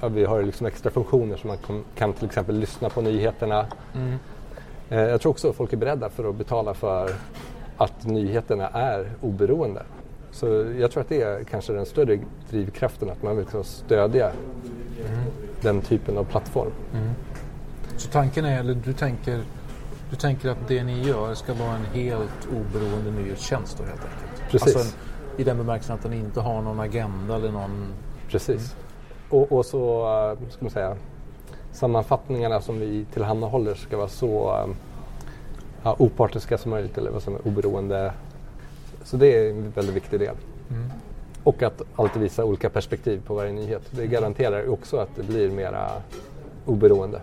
Ja, 0.00 0.08
vi 0.08 0.24
har 0.24 0.42
liksom 0.42 0.66
extra 0.66 0.90
funktioner 0.90 1.36
som 1.36 1.48
man 1.48 1.84
kan 1.94 2.12
till 2.12 2.26
exempel 2.26 2.58
lyssna 2.58 2.88
på 2.90 3.00
nyheterna. 3.00 3.66
Eh, 4.90 5.00
jag 5.00 5.20
tror 5.20 5.30
också 5.30 5.50
att 5.50 5.56
folk 5.56 5.72
är 5.72 5.76
beredda 5.76 6.08
för 6.10 6.28
att 6.30 6.34
betala 6.34 6.74
för 6.74 7.10
att 7.76 8.04
nyheterna 8.06 8.68
är 8.68 9.12
oberoende. 9.20 9.82
Så 10.32 10.46
jag 10.78 10.90
tror 10.90 11.00
att 11.00 11.08
det 11.08 11.22
är 11.22 11.44
kanske 11.44 11.72
den 11.72 11.86
större 11.86 12.18
drivkraften, 12.50 13.10
att 13.10 13.22
man 13.22 13.36
vill 13.36 13.44
liksom 13.44 13.64
stödja 13.64 14.32
den 15.60 15.80
typen 15.80 16.18
av 16.18 16.24
plattform. 16.24 16.72
Så 17.96 18.08
tanken 18.08 18.44
är, 18.44 18.60
eller 18.60 18.74
du 18.74 18.92
tänker 18.92 19.42
Du 20.10 20.16
tänker 20.16 20.48
att 20.48 20.68
det 20.68 20.84
ni 20.84 21.02
gör 21.02 21.34
ska 21.34 21.54
vara 21.54 21.74
en 21.74 21.84
helt 21.84 22.48
oberoende 22.50 23.10
nyhetstjänst 23.10 23.78
då 23.78 23.84
helt 23.84 24.00
enkelt? 24.00 24.50
Precis. 24.50 24.76
Alltså, 24.76 24.96
I 25.36 25.44
den 25.44 25.56
bemärkelsen 25.56 25.94
att 25.94 26.02
den 26.02 26.12
inte 26.12 26.40
har 26.40 26.62
någon 26.62 26.80
agenda 26.80 27.36
eller 27.36 27.52
någon... 27.52 27.86
Precis. 28.28 28.76
Och, 29.30 29.52
och 29.52 29.66
så, 29.66 30.02
eh, 30.32 30.50
ska 30.50 30.64
man 30.64 30.70
säga, 30.70 30.96
sammanfattningarna 31.72 32.60
som 32.60 32.80
vi 32.80 33.06
tillhandahåller 33.12 33.74
ska 33.74 33.96
vara 33.96 34.08
så 34.08 34.56
eh, 34.56 34.74
ja, 35.82 35.96
opartiska 35.98 36.58
som 36.58 36.70
möjligt 36.70 36.98
eller 36.98 37.10
vad 37.10 37.22
som 37.22 37.34
är 37.34 37.48
oberoende. 37.48 38.12
Så 39.04 39.16
det 39.16 39.26
är 39.26 39.50
en 39.50 39.70
väldigt 39.70 39.94
viktig 39.96 40.20
del. 40.20 40.34
Och 41.44 41.62
att 41.62 41.82
alltid 41.96 42.22
visa 42.22 42.44
olika 42.44 42.70
perspektiv 42.70 43.22
på 43.26 43.34
varje 43.34 43.52
nyhet. 43.52 43.82
Det 43.90 44.06
garanterar 44.06 44.62
ju 44.62 44.68
också 44.68 44.96
att 44.96 45.08
det 45.16 45.22
blir 45.22 45.50
mera 45.50 45.88
oberoende. 46.66 47.20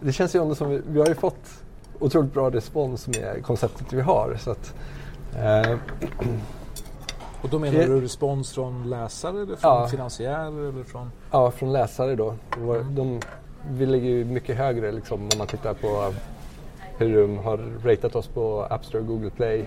Det 0.00 0.12
känns 0.12 0.34
ju 0.36 0.42
ändå 0.42 0.54
som 0.54 0.70
vi, 0.70 0.80
vi 0.88 1.00
har 1.00 1.06
ju 1.06 1.14
fått 1.14 1.62
otroligt 1.98 2.32
bra 2.34 2.50
respons 2.50 3.08
med 3.08 3.42
konceptet 3.44 3.92
vi 3.92 4.00
har. 4.00 4.36
Så 4.40 4.50
att, 4.50 4.74
eh, 5.38 5.76
Och 7.42 7.48
då 7.48 7.58
menar 7.58 7.78
du 7.84 8.00
respons 8.00 8.52
från 8.52 8.90
läsare 8.90 9.42
eller 9.42 9.56
från 9.56 9.70
Ja. 9.80 9.88
finansiärer 9.88 10.68
eller 10.68 10.84
från... 10.84 11.10
Ja, 11.30 11.50
från 11.50 11.72
läsare 11.72 12.14
då. 12.16 12.34
Vår- 12.58 12.86
De, 12.96 13.20
vi 13.70 13.86
ligger 13.86 14.08
ju 14.10 14.24
mycket 14.24 14.56
högre 14.56 14.92
liksom, 14.92 15.20
om 15.22 15.28
man 15.38 15.46
tittar 15.46 15.74
på 15.74 16.12
hur 16.98 17.20
de 17.20 17.38
har 17.38 17.56
ratat 17.84 18.16
oss 18.16 18.26
på 18.26 18.66
App 18.70 18.84
Store 18.84 19.00
och 19.00 19.06
Google 19.08 19.30
Play 19.30 19.64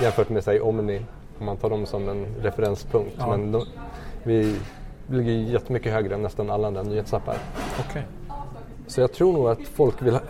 jämfört 0.00 0.28
med 0.28 0.44
säg 0.44 0.60
Omni 0.60 1.02
om 1.38 1.46
man 1.46 1.56
tar 1.56 1.70
dem 1.70 1.86
som 1.86 2.08
en 2.08 2.26
referenspunkt. 2.42 3.14
Ja. 3.18 3.26
Men 3.26 3.52
de, 3.52 3.64
vi 4.22 4.56
ligger 5.10 5.32
jättemycket 5.32 5.92
högre 5.92 6.14
än 6.14 6.22
nästan 6.22 6.50
alla 6.50 6.66
andra 6.66 6.82
nyhetsappar. 6.82 7.36
Okej. 7.88 8.06
Så 8.86 9.00
jag 9.00 9.12
tror 9.12 9.32
nog 9.32 9.48
att 9.48 9.62
folk 9.62 10.02
vill 10.02 10.12
ha... 10.12 10.20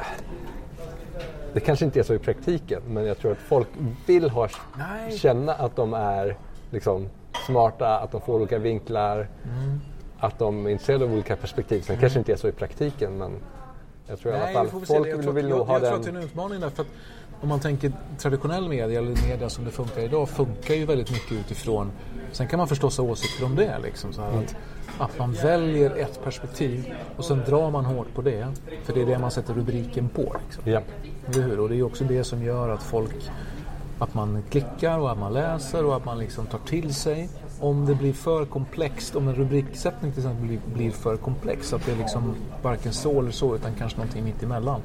Det 1.53 1.61
kanske 1.61 1.85
inte 1.85 1.99
är 1.99 2.03
så 2.03 2.15
i 2.15 2.19
praktiken 2.19 2.83
men 2.89 3.05
jag 3.05 3.19
tror 3.19 3.33
att 3.33 3.39
folk 3.39 3.69
vill 4.07 4.31
ha, 4.31 4.49
Nej. 4.79 5.19
känna 5.19 5.55
att 5.55 5.77
de 5.77 5.95
är 5.95 6.37
liksom, 6.71 7.09
smarta, 7.47 7.99
att 7.99 8.13
de 8.13 8.21
får 8.21 8.35
olika 8.35 8.59
vinklar, 8.59 9.29
att 10.19 10.39
de 10.39 10.67
är 10.67 10.71
intresserade 10.71 11.05
av 11.05 11.13
olika 11.13 11.37
perspektiv. 11.37 11.81
Sen 11.81 11.99
kanske 11.99 12.19
inte 12.19 12.33
är 12.33 12.37
så 12.37 12.49
i 12.49 12.53
praktiken 12.53 13.19
men 13.19 13.33
jag 14.07 14.19
tror 14.19 14.33
i 14.33 14.37
alla 14.37 14.45
Nej, 14.45 14.55
fall 14.55 14.67
se. 14.67 14.87
folk 14.87 15.07
vill, 15.07 15.31
vill 15.31 15.45
att, 15.45 15.51
nog 15.51 15.61
jag, 15.61 15.65
ha 15.65 15.73
jag 15.73 15.83
tror 15.83 15.91
den... 15.91 15.99
att 15.99 16.05
det 16.05 16.11
är 16.11 16.17
en 16.17 16.23
utmaning 16.23 16.61
där. 16.61 16.71
För 16.71 16.83
att 16.83 16.89
om 17.41 17.49
man 17.49 17.61
tänker 17.61 17.93
traditionell 18.19 18.69
media 18.69 18.99
eller 18.99 19.29
media 19.29 19.49
som 19.49 19.65
det 19.65 19.71
funkar 19.71 20.01
idag 20.01 20.29
funkar 20.29 20.75
ju 20.75 20.87
väldigt 20.87 21.11
mycket 21.11 21.33
utifrån 21.33 21.91
Sen 22.33 22.49
kan 22.49 22.59
man 22.59 22.69
förstås 22.69 22.99
ha 22.99 23.05
åsikter 23.05 23.45
om 23.45 23.55
det. 23.57 23.79
Liksom, 23.83 24.13
så 24.13 24.23
Mm. 24.23 24.39
att, 24.39 24.57
att 24.99 25.19
man 25.19 25.33
väljer 25.33 25.97
ett 25.97 26.25
perspektiv 26.25 26.95
och 27.17 27.25
sen 27.25 27.43
drar 27.47 27.71
man 27.71 27.85
hårt 27.85 28.15
på 28.15 28.23
det. 28.23 28.47
För 28.85 28.93
det 28.95 29.03
är 29.03 29.07
det 29.07 29.19
man 29.19 29.31
sätter 29.31 29.55
rubriken 29.55 30.09
på. 30.09 30.37
Liksom. 30.47 30.73
Ja. 30.73 30.81
Eller 31.29 31.43
hur? 31.43 31.61
Och 31.61 31.69
det 31.69 31.77
är 31.77 31.83
också 31.83 32.05
det 32.05 32.25
som 32.25 32.43
gör 32.43 32.69
att 32.69 32.83
folk 32.83 33.31
att 33.99 34.15
man 34.15 34.43
klickar 34.51 34.99
och 34.99 35.13
att 35.13 35.19
man 35.19 35.33
läser 35.33 35.85
och 35.85 35.97
att 35.97 36.05
man 36.05 36.19
liksom 36.19 36.47
tar 36.47 36.59
till 36.59 36.95
sig. 36.95 37.29
Om 37.61 37.87
det 37.87 37.95
blir 37.95 38.13
för 38.13 38.45
komplext, 38.45 39.17
om 39.17 39.29
en 39.29 39.35
rubriksättning 39.35 40.13
till 40.13 40.21
exempel 40.21 40.47
blir, 40.47 40.61
blir 40.75 40.91
för 40.91 41.17
komplex, 41.17 41.73
att 41.73 41.87
det 41.87 41.93
är 41.93 41.97
liksom 41.97 42.35
varken 42.63 42.93
så 42.93 43.21
eller 43.21 43.31
så 43.31 43.55
utan 43.55 43.75
kanske 43.75 43.99
någonting 43.99 44.25
mitt 44.25 44.43
emellan. 44.43 44.81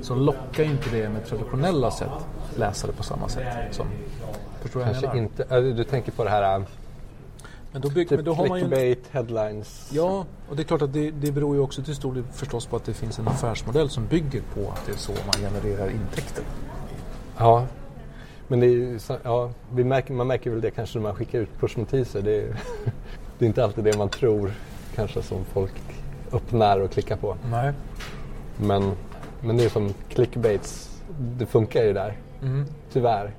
Så 0.00 0.14
lockar 0.14 0.64
ju 0.64 0.70
inte 0.70 0.90
det 0.90 1.08
med 1.08 1.26
traditionella 1.26 1.90
sätt 1.90 2.26
läsare 2.56 2.92
på 2.92 3.02
samma 3.02 3.28
sätt. 3.28 3.46
Som, 3.70 3.86
förstår 4.60 4.80
vad 4.80 4.88
jag 4.88 4.94
Kanske 4.94 5.16
menar? 5.16 5.22
inte, 5.22 5.56
äh, 5.56 5.62
du 5.62 5.84
tänker 5.84 6.12
på 6.12 6.24
det 6.24 6.30
här 6.30 6.64
Men 7.72 7.82
då, 7.82 7.90
bygg, 7.90 8.08
typ 8.08 8.18
men 8.18 8.24
då 8.24 8.32
har 8.32 8.48
man 8.48 8.58
ju... 8.60 8.96
headlines. 9.10 9.90
Ja, 9.92 10.24
och 10.48 10.56
det 10.56 10.62
är 10.62 10.64
klart 10.64 10.82
att 10.82 10.92
det, 10.92 11.10
det 11.10 11.32
beror 11.32 11.54
ju 11.54 11.60
också 11.60 11.82
till 11.82 11.94
stor 11.94 12.14
del 12.14 12.24
förstås 12.32 12.66
på 12.66 12.76
att 12.76 12.84
det 12.84 12.94
finns 12.94 13.18
en 13.18 13.28
affärsmodell 13.28 13.90
som 13.90 14.06
bygger 14.06 14.42
på 14.54 14.70
att 14.70 14.86
det 14.86 14.92
är 14.92 14.96
så 14.96 15.12
man 15.12 15.52
genererar 15.52 15.90
intäkter. 15.90 16.44
Ja, 17.38 17.66
men 18.48 18.60
det 18.60 18.66
är, 18.66 18.70
ju 18.70 18.98
så- 18.98 19.16
ja, 19.22 19.50
märker, 19.70 20.14
man 20.14 20.26
märker 20.26 20.50
väl 20.50 20.60
det 20.60 20.70
kanske 20.70 20.98
när 20.98 21.02
man 21.02 21.14
skickar 21.14 21.38
ut 21.38 21.48
pushnotiser. 21.60 22.22
Det 22.22 22.36
är, 22.42 22.46
det 23.38 23.44
är 23.44 23.46
inte 23.46 23.64
alltid 23.64 23.84
det 23.84 23.98
man 23.98 24.08
tror 24.08 24.52
kanske 24.94 25.22
som 25.22 25.44
folk 25.44 25.72
öppnar 26.32 26.80
och 26.80 26.90
klickar 26.90 27.16
på. 27.16 27.36
Nej. 27.50 27.72
Men, 28.56 28.92
men 29.40 29.56
det 29.56 29.64
är 29.64 29.68
som 29.68 29.94
clickbaits, 30.08 31.00
det 31.18 31.46
funkar 31.46 31.82
ju 31.84 31.92
där. 31.92 32.16
Tyvärr. 32.92 33.30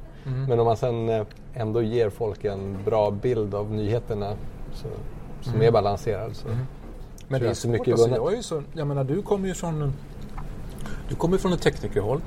Men 0.48 0.60
om 0.60 0.66
man 0.66 0.78
sen 0.78 1.10
eh, 1.10 1.24
ändå 1.54 1.82
ger 1.82 2.10
folk 2.10 2.46
en 2.46 2.78
bra 2.86 3.12
bild 3.12 3.56
av 3.56 3.72
nyheterna 3.72 4.34
så, 4.74 4.88
som 5.42 5.62
är 5.62 5.72
balanserad 5.72 6.36
så 6.36 6.48
Men 6.48 6.58
tror 7.28 7.40
det 7.40 7.50
är 7.50 7.54
så 7.54 7.62
svårt. 7.62 7.72
mycket 7.72 7.88
Alltså, 7.92 8.06
vunnet. 8.08 8.18
jag, 8.24 8.32
är 8.34 8.38
ju 8.38 8.44
så, 8.44 8.64
jag 8.74 8.88
menar, 8.88 9.04
du 9.04 9.22
kommer 9.22 9.48
ju 9.48 9.54
från 9.54 9.94
du 11.10 11.16
kommer 11.16 11.38
från 11.38 11.54
ett 11.54 11.62
teknikerhåll. 11.62 12.22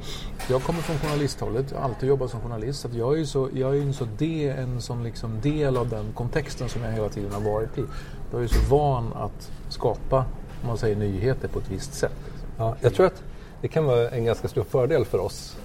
Jag 0.51 0.63
kommer 0.63 0.81
från 0.81 0.99
journalisthållet. 0.99 1.71
Jag 1.71 1.79
har 1.79 1.85
alltid 1.85 2.09
jobbat 2.09 2.31
som 2.31 2.41
journalist. 2.41 2.81
Så 2.81 2.89
jag 2.93 3.13
är 3.13 3.17
ju 3.17 3.27
så, 3.27 3.49
jag 3.55 3.77
är 3.77 3.83
en, 3.83 3.95
så 3.95 4.07
de, 4.19 4.49
en 4.49 4.81
sån 4.81 5.05
liksom 5.05 5.41
del 5.41 5.77
av 5.77 5.89
den 5.89 6.13
kontexten 6.15 6.69
som 6.69 6.83
jag 6.83 6.93
hela 6.93 7.09
tiden 7.09 7.33
har 7.33 7.41
varit 7.41 7.79
i. 7.79 7.85
Jag 8.31 8.39
är 8.39 8.43
ju 8.43 8.49
så 8.49 8.61
van 8.69 9.13
att 9.13 9.51
skapa 9.69 10.25
om 10.63 10.69
man 10.69 10.79
säger, 10.79 10.97
nyheter 10.97 11.49
på 11.49 11.59
ett 11.59 11.71
visst 11.71 11.95
sätt. 11.95 12.17
Ja, 12.59 12.77
jag 12.81 12.95
tror 12.95 13.07
att 13.07 13.23
det 13.61 13.69
kan 13.69 13.85
vara 13.85 14.11
en 14.11 14.25
ganska 14.25 14.49
stor 14.49 14.65
fördel 14.65 15.05
för 15.05 15.19
oss 15.19 15.57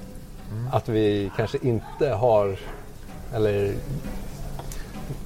att 0.72 0.90
vi 0.90 1.32
kanske 1.36 1.58
inte 1.62 2.10
har 2.10 2.60
eller 3.34 3.74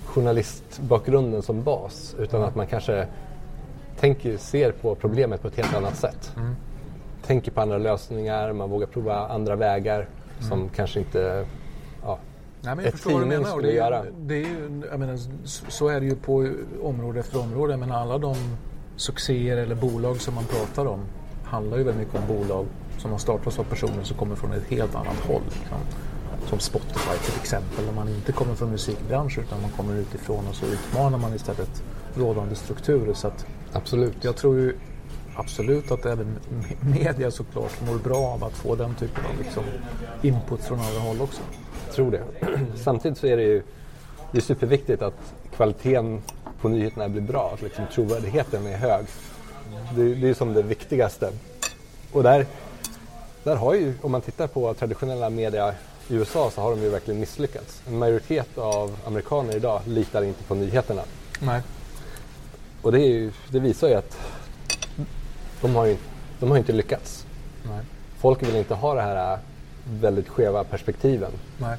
journalistbakgrunden 0.05 1.41
som 1.41 1.63
bas 1.63 2.15
utan 2.19 2.43
att 2.43 2.55
man 2.55 2.67
kanske 2.67 3.07
tänker, 3.99 4.37
ser 4.37 4.71
på 4.71 4.95
problemet 4.95 5.41
på 5.41 5.47
ett 5.47 5.55
helt 5.55 5.75
annat 5.75 5.95
sätt. 5.95 6.31
Tänker 7.31 7.51
på 7.51 7.61
andra 7.61 7.77
lösningar, 7.77 8.53
man 8.53 8.69
vågar 8.69 8.87
prova 8.87 9.27
andra 9.27 9.55
vägar 9.55 10.07
som 10.39 10.69
kanske 10.69 10.99
inte 10.99 11.45
ja, 12.03 12.17
Nej, 12.61 12.75
men 12.75 12.85
jag 12.85 12.93
Ett. 12.93 12.93
Och 12.93 13.47
skulle 13.47 13.67
det, 13.67 13.73
göra. 13.73 14.03
det 14.19 14.33
är 14.35 14.39
ju, 14.39 14.81
jag 14.91 14.99
menar, 14.99 15.17
så- 15.69 15.87
är 15.87 15.99
det 15.99 16.05
ju 16.05 16.15
på 16.15 16.49
område 16.81 17.19
efter 17.19 17.39
område. 17.39 17.77
Menar, 17.77 18.01
alla 18.01 18.17
de 18.17 18.35
succéer 18.95 19.57
eller 19.57 19.75
bolag 19.75 20.21
som 20.21 20.35
man 20.35 20.43
pratar 20.43 20.85
om 20.85 20.99
handlar 21.43 21.77
ju 21.77 21.83
väldigt 21.83 22.07
mycket 22.07 22.29
om 22.29 22.37
bolag 22.37 22.65
som 22.97 23.11
har 23.11 23.17
startats 23.17 23.59
av 23.59 23.63
personer 23.63 24.03
som 24.03 24.17
kommer 24.17 24.35
från 24.35 24.51
ett 24.51 24.67
helt 24.67 24.95
annat 24.95 25.19
håll. 25.27 25.41
Liksom. 25.45 25.77
Som 26.49 26.59
Spotify 26.59 27.17
till 27.25 27.41
exempel. 27.41 27.85
När 27.85 27.93
man 27.93 28.09
inte 28.09 28.31
kommer 28.31 28.55
från 28.55 28.71
musikbranschen 28.71 29.43
utan 29.43 29.61
man 29.61 29.71
kommer 29.71 29.95
utifrån 29.95 30.47
och 30.49 30.55
så 30.55 30.65
utmanar 30.65 31.17
man 31.17 31.33
istället 31.35 31.83
rådande 32.15 32.55
strukturer. 32.55 33.13
Så 33.13 33.31
absolut. 33.73 34.23
jag 34.23 34.35
tror 34.35 34.55
ju 34.55 34.75
absolut 35.41 35.91
att 35.91 36.05
även 36.05 36.37
me- 36.49 37.03
media 37.03 37.31
såklart 37.31 37.81
mår 37.87 37.95
bra 37.95 38.17
av 38.17 38.43
att 38.43 38.53
få 38.53 38.75
den 38.75 38.95
typen 38.95 39.25
av 39.25 39.43
liksom, 39.43 39.63
input 40.21 40.61
från 40.63 40.79
andra 40.79 40.99
håll 40.99 41.21
också. 41.21 41.41
tror 41.93 42.11
det. 42.11 42.23
Samtidigt 42.75 43.17
så 43.17 43.27
är 43.27 43.37
det 43.37 43.43
ju 43.43 43.63
det 44.31 44.37
är 44.37 44.41
superviktigt 44.41 45.01
att 45.01 45.33
kvaliteten 45.55 46.21
på 46.61 46.69
nyheterna 46.69 47.09
blir 47.09 47.21
bra, 47.21 47.51
att 47.53 47.61
liksom 47.61 47.85
trovärdigheten 47.93 48.67
är 48.67 48.77
hög. 48.77 49.05
Det, 49.95 50.03
det 50.03 50.25
är 50.25 50.27
ju 50.27 50.33
som 50.33 50.53
det 50.53 50.61
viktigaste. 50.61 51.31
Och 52.11 52.23
där, 52.23 52.45
där 53.43 53.55
har 53.55 53.73
ju, 53.73 53.93
om 54.01 54.11
man 54.11 54.21
tittar 54.21 54.47
på 54.47 54.73
traditionella 54.73 55.29
media 55.29 55.73
i 56.07 56.15
USA 56.15 56.51
så 56.55 56.61
har 56.61 56.71
de 56.71 56.81
ju 56.81 56.89
verkligen 56.89 57.19
misslyckats. 57.19 57.81
En 57.87 57.97
majoritet 57.97 58.57
av 58.57 58.97
amerikaner 59.05 59.55
idag 59.55 59.81
litar 59.85 60.21
inte 60.23 60.43
på 60.43 60.55
nyheterna. 60.55 61.01
Nej. 61.39 61.61
Och 62.81 62.91
det, 62.91 62.99
ju, 62.99 63.31
det 63.49 63.59
visar 63.59 63.87
ju 63.87 63.93
att 63.95 64.17
de 65.61 65.75
har 65.75 65.85
ju, 65.85 65.97
de 66.39 66.51
har 66.51 66.57
inte 66.57 66.73
lyckats. 66.73 67.25
Nej. 67.63 67.79
Folk 68.17 68.43
vill 68.43 68.55
inte 68.55 68.75
ha 68.75 68.93
det 68.93 69.01
här 69.01 69.37
väldigt 69.85 70.29
skeva 70.29 70.63
perspektiven. 70.63 71.31
Nej. 71.57 71.77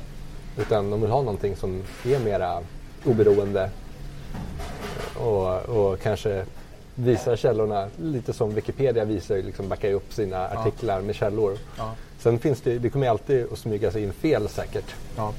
Utan 0.58 0.90
de 0.90 1.00
vill 1.00 1.10
ha 1.10 1.22
någonting 1.22 1.56
som 1.56 1.82
är 2.04 2.18
mera 2.18 2.60
oberoende 3.04 3.70
och, 5.14 5.58
och 5.68 6.00
kanske 6.00 6.44
visar 6.94 7.36
källorna 7.36 7.88
lite 8.02 8.32
som 8.32 8.54
Wikipedia 8.54 9.04
visar, 9.04 9.36
liksom 9.36 9.68
backar 9.68 9.92
upp 9.92 10.12
sina 10.12 10.48
artiklar 10.48 11.00
med 11.00 11.14
källor. 11.14 11.58
Ja. 11.78 11.94
Sen 12.18 12.38
finns 12.38 12.60
det, 12.60 12.78
det 12.78 12.90
kommer 12.90 13.08
alltid 13.08 13.52
att 13.52 13.58
smyga 13.58 13.90
sig 13.90 14.02
in 14.02 14.12
fel 14.12 14.48
säkert. 14.48 14.94
Ja. 15.16 15.32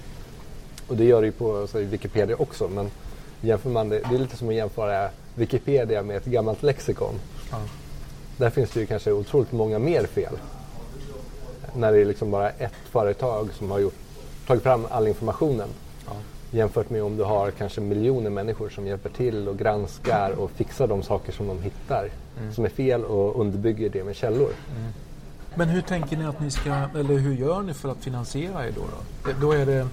Och 0.88 0.98
det 0.98 1.04
gör 1.04 1.22
det 1.22 1.28
ju 1.28 1.32
på 1.32 1.68
så, 1.68 1.80
Wikipedia 1.80 2.36
också. 2.36 2.68
Men 2.68 2.92
jämför 3.42 3.70
man 3.70 3.90
det, 3.90 4.00
det 4.10 4.16
är 4.16 4.20
lite 4.20 4.38
som 4.38 4.50
att 4.50 4.56
jämföra 4.56 5.10
Wikipedia 5.36 6.04
med 6.04 6.18
ett 6.18 6.26
gammalt 6.26 6.64
lexikon. 6.64 7.20
Ja. 8.38 8.44
Där 8.46 8.50
finns 8.50 8.70
det 8.72 8.80
ju 8.80 8.86
kanske 8.86 9.12
otroligt 9.12 9.52
många 9.52 9.80
mer 9.80 10.06
fel. 10.06 10.34
När 11.76 11.92
det 11.92 12.02
är 12.02 12.06
liksom 12.06 12.32
bara 12.32 12.50
ett 12.50 12.74
företag 12.92 13.50
som 13.54 13.72
har 13.72 13.80
gjort, 13.80 13.96
tagit 14.48 14.64
fram 14.64 14.88
all 14.90 15.08
informationen. 15.08 15.68
Jämfört 16.52 16.90
med 16.90 17.04
om 17.04 17.18
du 17.18 17.24
har 17.24 17.52
kanske 17.52 17.82
miljoner 17.82 18.30
människor 18.30 18.70
som 18.70 18.88
hjälper 18.88 19.10
till 19.10 19.48
och 19.48 19.58
granskar 19.58 20.32
och 20.32 20.52
fixar 20.52 20.88
de 20.88 21.04
saker 21.04 21.32
som 21.32 21.48
de 21.48 21.62
hittar 21.62 22.10
som 22.54 22.66
är 22.66 22.70
fel 22.70 23.06
och 23.06 23.40
underbygger 23.42 23.90
det 23.90 24.04
med 24.04 24.16
källor. 24.16 24.50
Men 25.56 25.70
hur 25.70 25.82
tänker 25.82 26.18
ni 26.18 26.26
att 26.26 26.40
ni 26.42 26.52
ska, 26.52 26.70
eller 26.74 27.18
hur 27.18 27.34
gör 27.34 27.62
ni 27.62 27.74
för 27.74 27.90
att 27.90 27.98
finansiera 27.98 28.68
er 28.68 28.72
då? 28.76 28.82
Då, 28.82 29.30
Det- 29.32 29.42
då 29.42 29.52
är 29.52 29.66
det 29.66 29.88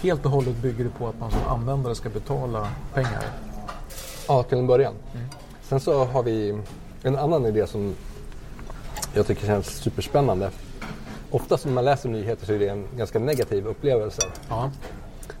helt 0.00 0.24
och 0.24 0.30
hållet 0.30 0.56
bygger 0.56 0.84
det 0.84 0.90
på 0.90 1.06
att 1.08 1.20
man 1.20 1.30
som 1.30 1.40
användare 1.48 1.94
ska 1.94 2.08
betala 2.08 2.68
pengar. 2.94 3.22
Ja, 4.28 4.42
till 4.42 4.58
en 4.58 4.66
början. 4.66 4.94
Sen 5.62 5.80
så 5.80 6.04
har 6.04 6.22
vi 6.22 6.58
en 7.02 7.16
annan 7.16 7.46
idé 7.46 7.66
som 7.66 7.94
jag 9.14 9.26
tycker 9.26 9.46
känns 9.46 9.66
superspännande. 9.66 10.50
oftast 11.30 11.64
när 11.64 11.72
man 11.72 11.84
läser 11.84 12.08
nyheter 12.08 12.46
så 12.46 12.52
är 12.52 12.58
det 12.58 12.68
en 12.68 12.86
ganska 12.96 13.18
negativ 13.18 13.66
upplevelse. 13.66 14.22
Ja. 14.48 14.70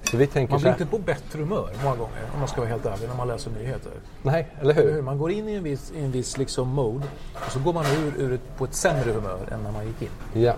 Så 0.02 0.16
vi 0.16 0.26
tänker 0.26 0.52
Man 0.52 0.60
blir 0.60 0.70
inte 0.70 0.86
på 0.86 0.98
bättre 0.98 1.38
humör 1.38 1.70
många 1.84 1.96
gånger 1.96 2.22
om 2.34 2.38
man 2.38 2.48
ska 2.48 2.60
vara 2.60 2.70
helt 2.70 2.86
ärlig 2.86 3.08
när 3.08 3.16
man 3.16 3.28
läser 3.28 3.50
nyheter. 3.50 3.92
Nej, 4.22 4.48
eller 4.60 4.74
Eller 4.74 4.82
hur? 4.84 4.94
hur? 4.94 5.02
Man 5.02 5.18
går 5.18 5.30
in 5.30 5.48
i 5.48 5.54
en 5.54 5.62
viss, 5.62 5.92
i 5.96 6.00
en 6.04 6.10
viss 6.10 6.38
liksom 6.38 6.68
mode 6.68 7.04
och 7.46 7.52
så 7.52 7.58
går 7.58 7.72
man 7.72 7.84
ur, 7.86 8.22
ur 8.22 8.32
ett, 8.32 8.56
på 8.58 8.64
ett 8.64 8.74
sämre 8.74 9.12
humör 9.12 9.38
än 9.52 9.62
när 9.62 9.72
man 9.72 9.86
gick 9.86 10.02
in. 10.02 10.42
Ja. 10.42 10.54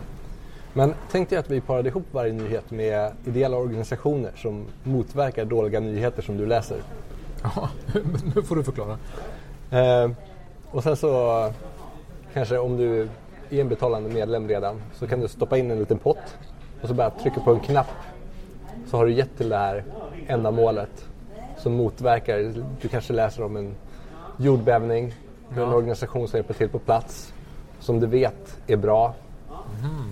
Men 0.72 0.94
tänk 1.10 1.30
dig 1.30 1.38
att 1.38 1.50
vi 1.50 1.60
parade 1.60 1.88
ihop 1.88 2.06
varje 2.12 2.32
nyhet 2.32 2.70
med 2.70 3.12
ideella 3.24 3.56
organisationer 3.56 4.32
som 4.36 4.66
motverkar 4.84 5.44
dåliga 5.44 5.80
nyheter 5.80 6.22
som 6.22 6.36
du 6.36 6.46
läser. 6.46 6.78
Ja, 7.42 7.68
nu 8.34 8.42
får 8.42 8.56
du 8.56 8.64
förklara. 8.64 8.98
Eh, 9.70 10.10
och 10.74 10.82
sen 10.82 10.96
så 10.96 11.52
kanske 12.32 12.58
om 12.58 12.76
du 12.76 13.08
är 13.50 13.60
en 13.60 13.68
betalande 13.68 14.10
medlem 14.10 14.48
redan 14.48 14.82
så 14.94 15.06
kan 15.06 15.20
du 15.20 15.28
stoppa 15.28 15.58
in 15.58 15.70
en 15.70 15.78
liten 15.78 15.98
pott 15.98 16.36
och 16.82 16.88
så 16.88 16.94
bara 16.94 17.10
trycka 17.10 17.40
på 17.40 17.52
en 17.52 17.60
knapp. 17.60 17.90
Så 18.90 18.96
har 18.96 19.06
du 19.06 19.12
gett 19.12 19.36
till 19.36 19.48
det 19.48 19.56
här 19.56 19.84
ändamålet 20.26 21.04
som 21.58 21.72
motverkar, 21.72 22.54
du 22.80 22.88
kanske 22.88 23.12
läser 23.12 23.42
om 23.42 23.56
en 23.56 23.74
jordbävning, 24.36 25.14
du 25.54 25.60
har 25.60 25.66
en 25.66 25.74
organisation 25.74 26.28
som 26.28 26.36
hjälper 26.36 26.54
till 26.54 26.68
på 26.68 26.78
plats 26.78 27.32
som 27.80 28.00
du 28.00 28.06
vet 28.06 28.58
är 28.66 28.76
bra. 28.76 29.14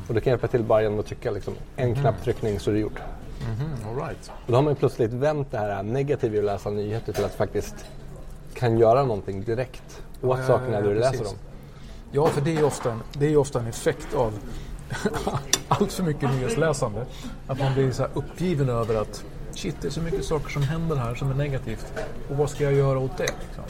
Och 0.09 0.15
du 0.15 0.21
kan 0.21 0.31
hjälpa 0.31 0.49
till 0.49 0.63
bara 0.63 0.83
genom 0.83 0.99
att 0.99 1.07
trycka 1.07 1.31
liksom, 1.31 1.55
en 1.77 1.95
knapptryckning 1.95 2.61
så 2.61 2.71
är 2.71 2.75
det 2.75 2.81
gjort. 2.81 3.01
Mm, 3.47 3.71
all 3.89 4.07
right. 4.07 4.31
Och 4.47 4.53
då 4.53 4.55
har 4.55 4.63
man 4.63 4.77
plötsligt 4.77 5.13
vänt 5.13 5.51
det 5.51 5.59
här 5.59 5.83
negativa 5.83 6.37
i 6.37 6.39
att 6.39 6.45
läsa 6.45 6.71
nyheter 6.71 7.13
till 7.13 7.25
att 7.25 7.35
faktiskt 7.35 7.75
kan 8.55 8.79
göra 8.79 9.03
någonting 9.03 9.43
direkt 9.43 10.03
åt 10.23 10.39
ja, 10.39 10.47
sakerna 10.47 10.75
ja, 10.75 10.81
du 10.81 10.95
läser 10.95 11.11
precis. 11.11 11.29
om. 11.29 11.39
Ja, 12.13 12.27
för 12.27 12.41
det 12.41 12.51
är 12.51 12.57
ju 12.57 12.65
ofta 12.65 12.93
en, 12.93 13.03
det 13.13 13.27
är 13.27 13.37
ofta 13.37 13.61
en 13.61 13.67
effekt 13.67 14.15
av 14.15 14.33
allt 15.69 15.93
för 15.93 16.03
mycket 16.03 16.31
nyhetsläsande. 16.31 17.07
Att 17.47 17.59
man 17.59 17.75
blir 17.75 17.93
så 17.93 18.07
uppgiven 18.15 18.69
över 18.69 18.95
att 18.95 19.25
shit, 19.55 19.77
det 19.81 19.89
är 19.89 19.93
så 19.93 20.01
mycket 20.01 20.25
saker 20.25 20.51
som 20.51 20.63
händer 20.63 20.97
här 20.97 21.15
som 21.15 21.31
är 21.31 21.35
negativt. 21.35 21.93
Och 22.31 22.37
vad 22.37 22.51
ska 22.51 22.65
jag 22.65 22.73
göra 22.73 22.99
åt 22.99 23.17
det? 23.17 23.23
Liksom. 23.23 23.65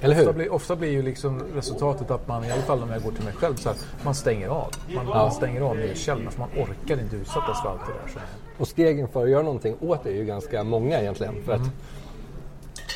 Eller 0.00 0.14
Ofta, 0.14 0.26
hur? 0.26 0.32
blir, 0.32 0.52
ofta 0.52 0.76
blir 0.76 0.90
ju 0.90 1.02
liksom 1.02 1.42
resultatet 1.54 2.10
att 2.10 2.28
man, 2.28 2.44
i 2.44 2.50
alla 2.50 2.62
fall 2.62 2.82
om 2.82 2.90
jag 2.90 3.02
går 3.02 3.12
till 3.12 3.24
mig 3.24 3.32
själv, 3.32 3.54
så 3.54 3.68
här, 3.68 3.78
man 4.04 4.14
stänger 4.14 4.48
av. 4.48 4.70
Man, 4.94 5.06
man 5.06 5.32
stänger 5.32 5.60
av 5.60 5.76
nyhetskällorna 5.76 6.30
för 6.30 6.40
man 6.40 6.48
orkar 6.56 7.00
inte 7.00 7.16
utsättas 7.16 7.62
för 7.62 7.68
allt 7.68 7.80
det 7.86 7.92
där. 7.92 8.12
Så. 8.12 8.18
Och 8.58 8.68
stegen 8.68 9.08
för 9.08 9.24
att 9.24 9.30
göra 9.30 9.42
någonting 9.42 9.76
åt 9.80 10.04
det 10.04 10.10
är 10.10 10.14
ju 10.14 10.24
ganska 10.24 10.64
många 10.64 11.00
egentligen. 11.00 11.34
För 11.44 11.52
att 11.52 11.70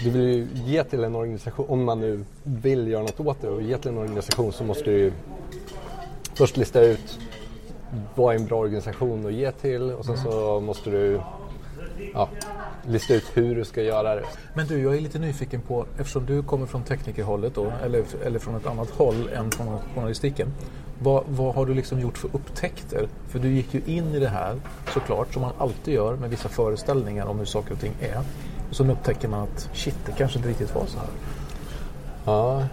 du 0.04 0.10
vill 0.10 0.22
ju 0.22 0.48
ge 0.54 0.84
till 0.84 1.04
en 1.04 1.14
organisation, 1.14 1.66
om 1.68 1.84
man 1.84 2.00
nu 2.00 2.24
vill 2.42 2.88
göra 2.88 3.02
något 3.02 3.20
åt 3.20 3.40
det 3.40 3.48
och 3.48 3.62
ge 3.62 3.78
till 3.78 3.90
en 3.90 3.98
organisation 3.98 4.52
så 4.52 4.64
måste 4.64 4.84
du 4.84 4.98
ju 4.98 5.12
först 6.34 6.56
lista 6.56 6.80
ut 6.80 7.18
vad 8.14 8.34
är 8.34 8.38
en 8.38 8.46
bra 8.46 8.58
organisation 8.58 9.26
att 9.26 9.32
ge 9.32 9.52
till 9.52 9.82
och 9.82 10.04
sen 10.04 10.16
så 10.16 10.60
måste 10.60 10.90
du 10.90 11.20
ja, 12.14 12.28
lista 12.86 13.14
ut 13.14 13.30
hur 13.34 13.54
du 13.54 13.64
ska 13.64 13.82
göra 13.82 14.14
det. 14.14 14.24
Men 14.54 14.66
du, 14.66 14.82
jag 14.82 14.96
är 14.96 15.00
lite 15.00 15.18
nyfiken 15.18 15.60
på, 15.60 15.86
eftersom 15.98 16.26
du 16.26 16.42
kommer 16.42 16.66
från 16.66 16.82
teknikerhållet 16.82 17.54
då, 17.54 17.72
eller, 17.84 18.04
eller 18.24 18.38
från 18.38 18.54
ett 18.54 18.66
annat 18.66 18.90
håll 18.90 19.28
än 19.34 19.50
från 19.50 19.78
journalistiken. 19.94 20.52
Vad, 21.02 21.24
vad 21.28 21.54
har 21.54 21.66
du 21.66 21.74
liksom 21.74 22.00
gjort 22.00 22.18
för 22.18 22.28
upptäckter? 22.32 23.08
För 23.28 23.38
du 23.38 23.48
gick 23.48 23.74
ju 23.74 23.82
in 23.86 24.14
i 24.14 24.18
det 24.18 24.28
här 24.28 24.56
såklart, 24.94 25.32
som 25.32 25.42
man 25.42 25.52
alltid 25.58 25.94
gör 25.94 26.16
med 26.16 26.30
vissa 26.30 26.48
föreställningar 26.48 27.26
om 27.26 27.38
hur 27.38 27.46
saker 27.46 27.72
och 27.72 27.80
ting 27.80 27.92
är. 28.00 28.20
Och 28.70 28.76
så 28.76 28.84
upptäcker 28.84 29.28
man 29.28 29.40
att 29.42 29.70
shit, 29.72 29.96
det 30.06 30.12
kanske 30.12 30.38
inte 30.38 30.48
riktigt 30.50 30.74
var 30.74 30.86
så 30.86 30.98
här. 30.98 31.08
Ja, 32.24 32.64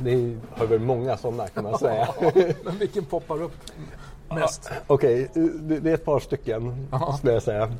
det 0.00 0.36
har 0.50 0.66
väl 0.66 0.78
många 0.80 1.16
sådana 1.16 1.48
kan 1.48 1.64
man 1.64 1.78
säga. 1.78 2.08
Men 2.64 2.78
vilken 2.78 3.04
poppar 3.04 3.42
upp 3.42 3.52
mest? 4.28 4.70
Okej, 4.86 5.30
det 5.34 5.80
det 5.80 5.90
är 5.90 5.94
ett 5.94 6.04
par 6.04 6.20
stycken 6.20 6.88
Ja. 6.90 7.14
skulle 7.18 7.32
jag 7.32 7.42
säga. 7.42 7.72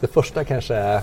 Det 0.00 0.06
första 0.06 0.44
kanske 0.44 0.74
är 0.74 1.00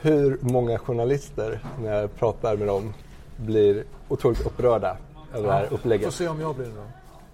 hur 0.00 0.38
många 0.40 0.78
journalister 0.78 1.60
när 1.82 2.00
jag 2.00 2.14
pratar 2.16 2.56
med 2.56 2.66
dem 2.68 2.94
blir 3.36 3.84
otroligt 4.08 4.46
upprörda 4.46 4.96
över 5.34 5.46
det 5.48 5.52
här 5.54 5.66
Får 5.66 5.74
upplägget. 5.76 6.14
se 6.14 6.28
om 6.28 6.40
jag 6.40 6.54
blir 6.54 6.66
det 6.66 6.72
då. 6.72 6.82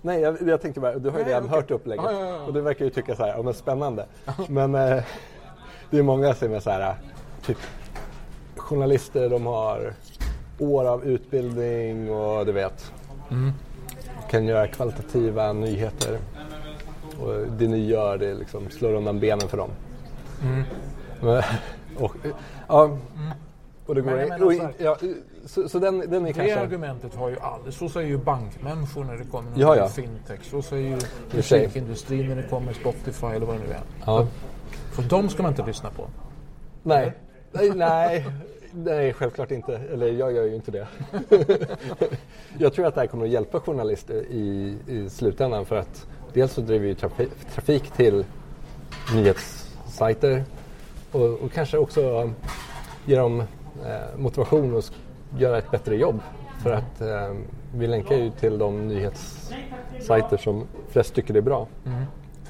Nej, 0.02 0.20
jag, 0.20 0.36
jag 0.48 0.60
tänkte 0.62 0.80
bara, 0.80 0.98
du 0.98 1.10
har 1.10 1.18
ju 1.18 1.24
Nej, 1.24 1.32
redan 1.32 1.44
okej. 1.44 1.56
hört 1.56 1.70
upplägget 1.70 2.04
Ja, 2.04 2.12
ja, 2.12 2.26
ja. 2.28 2.40
och 2.42 2.52
du 2.54 2.60
verkar 2.60 2.84
ju 2.84 2.90
tycka 2.90 3.16
så 3.16 3.22
här, 3.24 3.34
ja 3.36 3.42
men 3.42 3.54
spännande. 3.54 4.06
Men 4.48 4.74
eh, 4.74 5.02
det 5.90 5.98
är 5.98 6.02
många 6.02 6.34
som 6.34 6.52
är 6.54 6.60
så 6.60 6.70
här, 6.70 6.94
typ 7.46 7.58
journalister, 8.56 9.28
de 9.30 9.46
har 9.46 9.92
år 10.58 10.84
av 10.84 11.04
utbildning 11.04 12.10
och 12.10 12.46
du 12.46 12.52
vet, 12.52 12.92
Mm. 13.30 13.52
kan 14.30 14.44
göra 14.44 14.66
kvalitativa 14.66 15.52
nyheter. 15.52 16.18
Och 17.20 17.32
det 17.58 17.68
ni 17.68 17.86
gör, 17.86 18.18
det 18.18 18.34
liksom 18.34 18.70
slår 18.70 18.94
undan 18.94 19.20
benen 19.20 19.48
för 19.48 19.56
dem. 19.56 19.70
Mm. 20.42 20.62
Men, 21.20 21.42
och, 21.98 22.16
ja, 22.68 22.98
och 23.86 23.94
det 23.94 24.00
går 24.00 24.10
Men 24.10 24.18
jag 24.18 24.22
in- 24.26 24.28
menar 24.28 24.46
och 24.46 24.52
så 24.52 24.56
in- 24.56 24.60
här- 24.60 24.74
ja, 24.78 24.96
så, 25.46 25.68
så 25.68 25.78
den, 25.78 25.98
den 25.98 26.14
är 26.14 26.20
Det 26.26 26.32
kanske... 26.32 26.60
argumentet 26.60 27.14
har 27.14 27.28
ju 27.28 27.38
aldrig, 27.40 27.74
så 27.74 27.88
säger 27.88 28.08
ju 28.08 28.16
bankmänniskor 28.18 29.04
när 29.04 29.16
det 29.16 29.24
kommer 29.24 29.50
Ja, 29.56 29.76
ja. 29.76 29.88
fintech, 29.88 30.40
så 30.50 30.62
säger 30.62 30.88
ju 30.90 30.98
musikindustrin 31.36 32.28
när 32.28 32.36
det 32.36 32.42
kommer 32.48 32.72
Spotify 32.72 33.26
eller 33.26 33.46
vad 33.46 33.56
det 33.56 33.62
nu 33.66 33.72
är. 33.72 33.80
Ja. 34.06 34.26
För 34.90 35.02
de 35.02 35.28
ska 35.28 35.42
man 35.42 35.52
inte 35.52 35.66
lyssna 35.66 35.90
på. 35.90 36.08
Nej. 36.82 37.12
nej, 37.52 37.72
nej, 37.74 38.26
nej, 38.72 39.12
självklart 39.12 39.50
inte. 39.50 39.76
Eller 39.76 40.06
jag 40.06 40.32
gör 40.32 40.44
ju 40.44 40.54
inte 40.54 40.70
det. 40.70 40.86
jag 42.58 42.72
tror 42.72 42.86
att 42.86 42.94
det 42.94 43.00
här 43.00 43.08
kommer 43.08 43.24
att 43.24 43.30
hjälpa 43.30 43.60
journalister 43.60 44.14
i, 44.14 44.76
i 44.86 45.10
slutändan 45.10 45.66
för 45.66 45.76
att 45.76 46.06
dels 46.32 46.52
så 46.52 46.60
driver 46.60 46.86
vi 46.86 46.94
trafi, 46.94 47.28
trafik 47.54 47.90
till 47.90 48.24
nyhetssajter 49.14 50.44
och, 51.12 51.22
och 51.22 51.52
kanske 51.52 51.78
också 51.78 52.30
ge 53.06 53.16
dem 53.16 53.40
eh, 53.86 54.18
motivation 54.18 54.78
att 54.78 54.92
göra 55.38 55.58
ett 55.58 55.70
bättre 55.70 55.96
jobb. 55.96 56.20
För 56.62 56.72
att 56.72 57.00
eh, 57.00 57.34
vi 57.74 57.86
länkar 57.86 58.16
ju 58.16 58.30
till 58.30 58.58
de 58.58 58.88
nyhetssajter 58.88 60.36
som 60.36 60.66
flest 60.88 61.14
tycker 61.14 61.34
är 61.34 61.40
bra. 61.40 61.66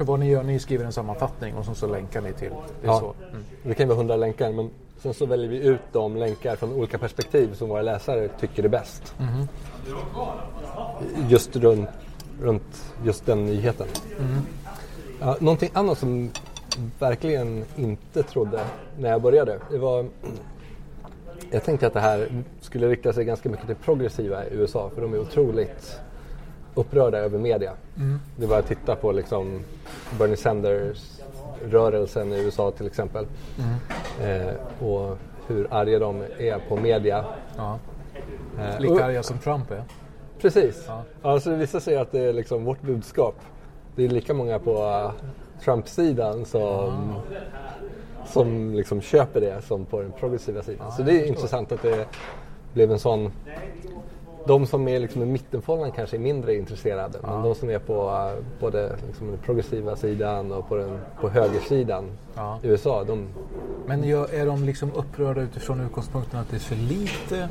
För 0.01 0.05
vad 0.05 0.21
ni 0.21 0.29
gör, 0.31 0.43
ni 0.43 0.59
skriver 0.59 0.85
en 0.85 0.93
sammanfattning 0.93 1.55
och 1.55 1.77
så, 1.77 1.87
länkar 1.87 2.21
ni 2.21 2.33
till. 2.33 2.51
Det 2.81 2.87
är 2.87 2.91
Ja. 2.91 2.99
så. 3.01 3.15
Mm. 3.31 3.45
Det 3.63 3.75
kan 3.75 3.85
ju 3.85 3.89
vara 3.89 3.99
hundra 3.99 4.17
länkar 4.17 4.53
men 4.53 4.71
sen 4.99 5.15
så 5.15 5.27
väljer 5.27 5.49
vi 5.49 5.59
ut 5.59 5.81
de 5.93 6.17
länkar 6.17 6.57
från 6.57 6.73
olika 6.73 6.99
perspektiv 6.99 7.55
som 7.55 7.69
våra 7.69 7.83
läsare 7.83 8.29
tycker 8.29 8.65
är 8.65 8.69
bäst. 8.69 9.15
Just 11.29 11.57
runt, 11.57 11.89
runt 12.43 12.93
just 13.05 13.27
den 13.27 13.47
nyheten. 13.47 13.87
Ja, 15.21 15.37
någonting 15.41 15.71
annat 15.73 15.99
som 15.99 16.31
verkligen 16.99 17.65
inte 17.77 18.23
trodde 18.23 18.61
när 18.99 19.09
jag 19.11 19.23
började, 19.23 19.59
det 19.71 19.79
var 19.79 20.07
jag 21.51 21.65
tänkte 21.65 21.87
att 21.87 21.95
det 21.95 22.01
här 22.01 22.29
skulle 22.61 22.89
rikta 22.89 23.13
sig 23.13 23.25
ganska 23.25 23.49
mycket 23.49 23.67
till 23.67 23.77
progressiva 23.77 24.45
i 24.47 24.49
USA 24.55 24.91
för 24.95 25.03
de 25.03 25.15
är 25.15 25.19
otroligt 25.19 26.01
upprörda 26.75 27.19
över 27.19 27.39
media. 27.39 27.73
Det 28.37 28.47
var 28.47 28.59
att 28.59 28.67
titta 28.67 28.97
på 28.97 29.13
liksom 29.13 29.61
Bernie 30.19 30.37
Sanders 30.37 31.21
rörelsen 31.69 32.33
i 32.33 32.41
USA 32.45 32.71
till 32.71 32.87
exempel. 32.87 33.27
Eh, 34.23 34.87
och 34.87 35.19
hur 35.47 35.67
arga 35.71 35.99
de 35.99 36.23
är 36.39 36.69
på 36.69 36.77
media. 36.77 37.25
Ja. 37.57 37.79
Eh, 38.59 38.81
Lika 38.81 39.05
arga 39.05 39.23
som 39.23 39.39
Trump 39.39 39.71
är. 39.71 39.85
Precis. 40.41 40.85
Ja. 40.87 41.03
Alltså 41.23 41.51
det 41.51 41.57
visar 41.57 41.81
sig 41.81 41.97
att 41.97 42.13
det 42.13 42.21
är 42.21 42.33
liksom 42.33 42.65
vårt 42.65 42.83
budskap. 42.83 43.35
Det 43.97 44.05
är 44.05 44.09
lika 44.09 44.35
många 44.35 44.59
på 44.59 45.11
Trump-sidan 45.65 46.45
som, 46.45 47.15
som 48.27 48.75
liksom 48.75 49.01
köper 49.01 49.41
det 49.41 49.63
som 49.63 49.85
på 49.85 50.01
den 50.03 50.13
progressiva 50.13 50.63
sidan. 50.63 50.93
Så 50.93 51.03
det 51.03 51.13
är 51.13 51.27
intressant 51.27 51.73
att 51.73 51.83
det 51.83 52.07
blev 52.75 52.93
en 52.93 52.99
sån... 52.99 53.33
De 54.51 54.67
som 54.67 54.89
är 54.89 54.99
liksom 54.99 55.23
i 55.23 55.27
mittenfållan 55.27 55.93
kanske 55.93 56.17
är 56.17 56.19
mindre 56.19 56.55
intresserade. 56.55 57.19
Men 57.23 57.43
de 57.43 57.55
som 57.55 57.71
är 57.71 57.79
på 57.79 58.31
både 58.61 58.97
liksom 59.07 59.27
den 59.27 59.39
progressiva 59.39 59.97
sidan 59.97 60.53
och 60.53 60.69
på, 60.69 60.77
den, 60.77 60.99
på 61.21 61.29
högersidan 61.29 62.05
Ja. 62.35 62.59
i 62.63 62.67
USA, 62.69 63.05
de, 63.05 63.27
Men 63.87 64.05
är 64.05 64.47
de 64.47 64.65
liksom 64.65 64.93
upprörda 64.95 65.41
utifrån 65.41 65.81
utgångspunkten 65.81 66.41
att 66.41 66.51
det 66.51 66.57
är 66.57 66.61
för 66.61 66.77
lite 66.77 67.49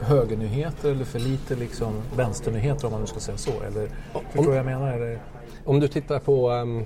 högernyheter 0.00 0.90
eller 0.90 1.04
för 1.04 1.18
lite 1.18 1.54
liksom 1.54 1.92
vänsternyheter 2.16 2.86
om 2.86 2.92
man 2.92 3.00
nu 3.00 3.06
ska 3.06 3.20
säga 3.20 3.38
så? 3.38 3.50
Eller 3.66 3.88
förstår 4.12 4.42
du 4.42 4.48
vad 4.48 4.58
jag 4.58 4.66
menar? 4.66 4.92
Eller? 4.92 5.18
Om 5.64 5.80
du 5.80 5.88
tittar 5.88 6.18
på 6.18 6.50
um, 6.50 6.84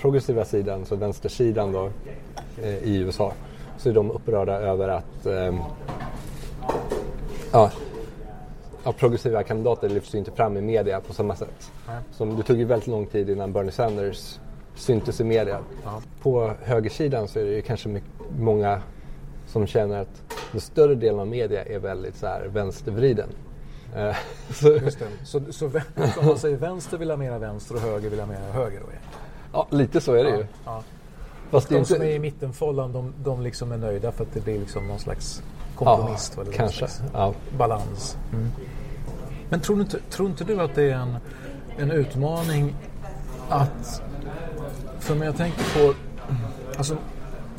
progressiva 0.00 0.44
sidan, 0.44 0.86
så 0.86 0.96
vänstersidan 0.96 1.72
då, 1.72 1.90
eh, 2.62 2.78
i 2.78 2.96
USA, 2.96 3.32
så 3.78 3.88
är 3.88 3.92
de 3.92 4.10
upprörda 4.10 4.52
över 4.52 4.88
att 4.88 5.26
ehm, 5.26 5.58
ja, 7.52 7.70
ja, 8.84 8.92
progressiva 8.92 9.42
kandidater 9.42 9.88
lyfts 9.88 10.14
ju 10.14 10.18
inte 10.18 10.30
fram 10.30 10.56
i 10.56 10.60
media 10.60 11.00
på 11.00 11.12
samma 11.12 11.36
sätt. 11.36 11.72
Som 12.12 12.36
det 12.36 12.42
tog 12.42 12.58
ju 12.58 12.64
väldigt 12.64 12.88
lång 12.88 13.06
tid 13.06 13.30
innan 13.30 13.52
Bernie 13.52 13.72
Sanders 13.72 14.38
syntes 14.74 15.20
i 15.20 15.24
media. 15.24 15.58
Ja. 15.84 16.02
På 16.22 16.54
högersidan 16.62 17.28
så 17.28 17.38
är 17.38 17.44
det 17.44 17.50
ju 17.50 17.62
kanske 17.62 17.88
mycket, 17.88 18.10
många 18.38 18.82
som 19.46 19.66
känner 19.66 20.00
att 20.00 20.22
den 20.52 20.60
större 20.60 20.94
delen 20.94 21.20
av 21.20 21.26
media 21.26 21.64
är 21.64 21.78
väldigt 21.78 22.16
så 22.16 22.26
här 22.26 22.46
vänstervriden. 22.46 23.28
Eh, 23.96 24.16
så, 24.50 24.68
Just 24.68 24.98
det. 24.98 25.06
Så, 25.24 25.52
så, 25.52 25.66
om 26.20 26.26
man 26.26 26.38
säger 26.38 26.56
vänster 26.56 26.98
vill 26.98 27.10
ha 27.10 27.16
mera 27.16 27.38
vänster 27.38 27.74
och 27.74 27.80
höger 27.80 28.10
vill 28.10 28.20
ha 28.20 28.26
mera 28.26 28.52
höger 28.52 28.80
då? 28.80 28.86
ja. 28.92 29.66
ja, 29.70 29.76
lite 29.76 30.00
så 30.00 30.14
är 30.14 30.24
det 30.24 30.30
ju. 30.30 30.46
Ja. 30.64 30.82
Fast 31.50 31.68
De 31.68 31.84
som 31.84 31.96
är 31.96 32.04
inte... 32.04 32.14
i 32.14 32.18
mittenfållan 32.18 32.92
de, 32.92 33.14
de 33.24 33.42
liksom 33.42 33.72
är 33.72 33.76
nöjda 33.76 34.12
för 34.12 34.24
att 34.24 34.34
det 34.34 34.40
blir 34.40 34.58
liksom 34.58 34.88
någon 34.88 34.98
slags 34.98 35.42
kompromiss. 35.84 36.32
Ja, 36.36 36.44
kanske. 36.52 36.88
Ja. 37.12 37.34
balans. 37.58 38.16
Mm. 38.32 38.50
Men 39.48 39.60
tror 39.60 39.80
inte, 39.80 39.98
tror 40.10 40.28
inte 40.28 40.44
du 40.44 40.60
att 40.60 40.74
det 40.74 40.82
är 40.82 40.94
en, 40.94 41.16
en 41.78 41.90
utmaning 41.90 42.74
att... 43.48 44.02
För 44.98 45.14
när 45.14 45.26
jag 45.26 45.36
tänker 45.36 45.64
på... 45.78 45.94
Alltså, 46.76 46.96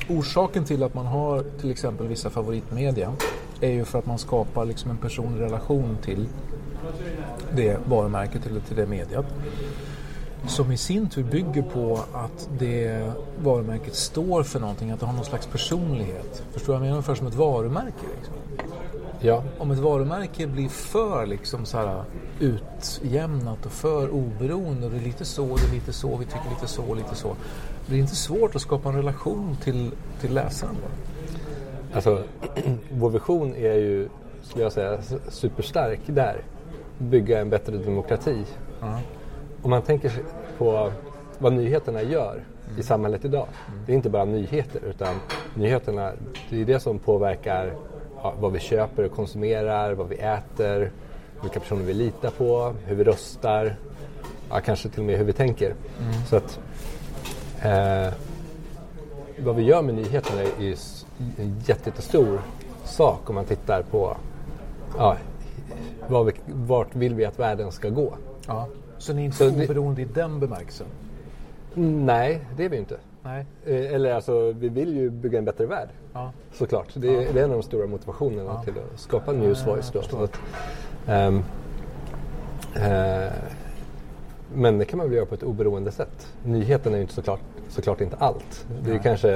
orsaken 0.10 0.66
till 0.66 0.84
att 0.84 0.94
man 0.94 1.06
har 1.06 1.44
till 1.62 1.72
exempel 1.72 2.08
vissa 2.08 2.30
favoritmedia 2.30 3.14
är 3.62 3.72
ju 3.72 3.86
för 3.86 4.00
att 4.00 4.06
man 4.06 4.18
skapar 4.18 4.66
liksom 4.66 4.92
en 4.92 4.98
personlig 4.98 5.42
relation 5.42 5.98
till 6.02 6.28
det 7.56 7.78
varumärket 7.86 8.46
eller 8.46 8.60
till 8.60 8.76
det 8.76 8.86
mediet. 8.86 9.26
Som 10.48 10.72
i 10.72 10.78
sin 10.78 11.10
tur 11.10 11.24
bygger 11.24 11.62
på 11.62 12.00
att 12.14 12.50
det 12.60 13.12
varumärket 13.44 13.96
står 13.96 14.44
för 14.44 14.60
någonting, 14.60 14.92
att 14.92 15.00
det 15.00 15.06
har 15.06 15.14
någon 15.14 15.26
slags 15.26 15.48
personlighet. 15.48 16.44
Förstår 16.52 16.66
du 16.66 16.68
vad 16.68 16.76
jag 16.76 16.82
menar? 16.82 16.94
Ungefär 16.94 17.16
som 17.16 17.28
ett 17.28 17.36
varumärke. 17.36 18.06
Liksom. 18.18 18.36
Ja, 19.24 19.44
Om 19.58 19.72
ett 19.72 19.80
varumärke 19.80 20.48
blir 20.48 20.70
för 20.70 21.26
liksom 21.26 21.66
så 21.66 21.78
här 21.78 22.04
utjämnat 22.40 23.66
och 23.66 23.72
för 23.72 24.10
oberoende 24.10 24.86
och 24.86 24.92
det 24.92 24.98
är 24.98 25.02
lite 25.02 25.26
så, 25.26 25.46
det 25.56 25.68
är 25.70 25.74
lite 25.74 25.94
så, 25.94 26.18
vi 26.18 26.26
tycker 26.26 26.50
lite 26.50 26.68
så, 26.68 26.94
lite 26.96 27.16
så. 27.16 27.36
Det 27.86 27.96
är 27.96 28.00
inte 28.00 28.16
svårt 28.16 28.56
att 28.56 28.62
skapa 28.62 28.90
en 28.90 28.96
relation 28.96 29.58
till, 29.64 29.92
till 30.22 30.34
läsaren. 30.34 30.76
alltså 31.94 32.24
vår 32.92 33.10
vision 33.10 33.56
är 33.56 33.74
ju, 33.74 34.10
skulle 34.44 34.64
jag 34.64 34.74
säga, 34.74 35.00
superstark 35.30 36.00
där. 36.06 36.42
Bygga 36.98 37.42
en 37.42 37.50
bättre 37.50 37.78
demokrati. 37.78 38.46
Om 39.62 39.70
man 39.70 39.82
tänker 39.82 40.12
på 40.58 40.92
vad 41.40 41.54
nyheterna 41.54 42.02
gör 42.02 42.44
i 42.78 42.84
samhället 42.84 43.26
idag. 43.26 43.48
Det 43.86 43.92
är 43.92 43.96
inte 43.96 44.10
bara 44.10 44.26
nyheter 44.26 44.82
utan 44.90 45.16
nyheterna, 45.56 46.12
det 46.50 46.62
är 46.62 46.66
det 46.66 46.80
som 46.80 47.00
påverkar 47.00 47.74
ja, 48.24 48.34
vad 48.40 48.52
vi 48.52 48.60
köper 48.60 49.04
och 49.04 49.12
konsumerar, 49.12 49.94
vad 49.94 50.08
vi 50.08 50.16
äter, 50.16 50.92
vilka 51.42 51.60
personer 51.60 51.84
vi 51.84 51.94
litar 51.94 52.30
på, 52.30 52.74
hur 52.86 52.96
vi 52.96 53.04
röstar, 53.04 53.76
ja, 54.50 54.60
kanske 54.60 54.90
till 54.90 55.00
och 55.00 55.06
med 55.06 55.18
hur 55.18 55.26
vi 55.26 55.34
tänker. 55.34 55.76
Så 56.30 56.36
att 56.36 56.60
eh, 57.62 58.14
vad 59.40 59.56
vi 59.56 59.64
gör 59.64 59.82
med 59.82 59.96
nyheterna 59.96 60.42
är 60.42 60.62
ju 60.64 60.76
en 61.38 61.60
jätte- 61.66 61.90
jättestor 61.90 62.42
sak 62.86 63.30
om 63.30 63.36
man 63.36 63.46
tittar 63.46 63.82
på 63.82 64.18
ja, 64.98 65.18
vi, 66.24 66.32
vart 66.48 66.96
vill 66.96 67.16
vi 67.16 67.26
att 67.26 67.40
världen 67.40 67.72
ska 67.72 67.90
gå. 67.90 68.14
Ja. 68.48 68.68
Så 69.02 69.14
ni 69.14 69.22
är 69.22 69.26
inte 69.26 69.38
Så 69.38 69.50
det- 69.50 69.64
oberoende 69.64 70.02
i 70.02 70.06
den 70.06 70.40
bemärkelsen? 70.40 70.88
Nej, 72.06 72.42
det 72.58 72.66
är 72.66 72.70
vi 72.70 72.78
inte. 72.78 72.98
Nej. 73.24 73.46
Eh, 73.66 73.94
Eller 73.94 74.14
alltså, 74.14 74.52
vi 74.52 74.70
vill 74.70 74.98
ju 74.98 75.10
bygga 75.10 75.38
en 75.38 75.46
bättre 75.46 75.66
värld. 75.66 75.90
Ja. 76.14 76.32
Såklart. 76.54 76.88
Det 76.94 77.08
är, 77.16 77.34
det 77.34 77.40
är 77.40 77.44
en 77.44 77.52
av 77.52 77.58
de 77.58 77.64
stora 77.64 77.88
motivationerna 77.88 78.64
till 78.64 78.74
att 78.94 79.00
skapa 79.00 79.32
News 79.32 79.68
Voice. 79.68 79.92
Då. 80.12 80.18
Att, 80.24 80.40
ehm, 81.08 81.44
eh, 82.76 83.32
men 84.56 84.78
det 84.78 84.86
kan 84.86 84.98
man 84.98 85.08
väl 85.08 85.16
göra 85.16 85.26
på 85.26 85.36
ett 85.36 85.44
oberoende 85.44 85.92
sätt. 85.92 86.28
Nyheten 86.44 86.94
är 86.94 86.98
ju 86.98 87.02
inte 87.02 87.14
såklart, 87.14 87.40
såklart 87.70 88.02
inte 88.02 88.16
allt. 88.20 88.66
Det 88.84 88.90
är 88.90 88.94
ju 88.94 89.00
kanske 89.00 89.32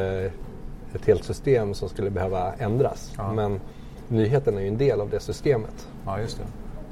ett 0.96 1.06
helt 1.06 1.24
system 1.24 1.74
som 1.74 1.90
skulle 1.90 2.10
behöva 2.10 2.54
ändras. 2.54 3.14
Men 3.36 3.60
nyheten 4.08 4.58
är 4.58 4.62
ju 4.62 4.68
en 4.68 4.78
del 4.78 5.02
av 5.02 5.10
det 5.10 5.20
systemet. 5.20 5.88
ja, 6.06 6.20
just 6.20 6.38
det. 6.38 6.44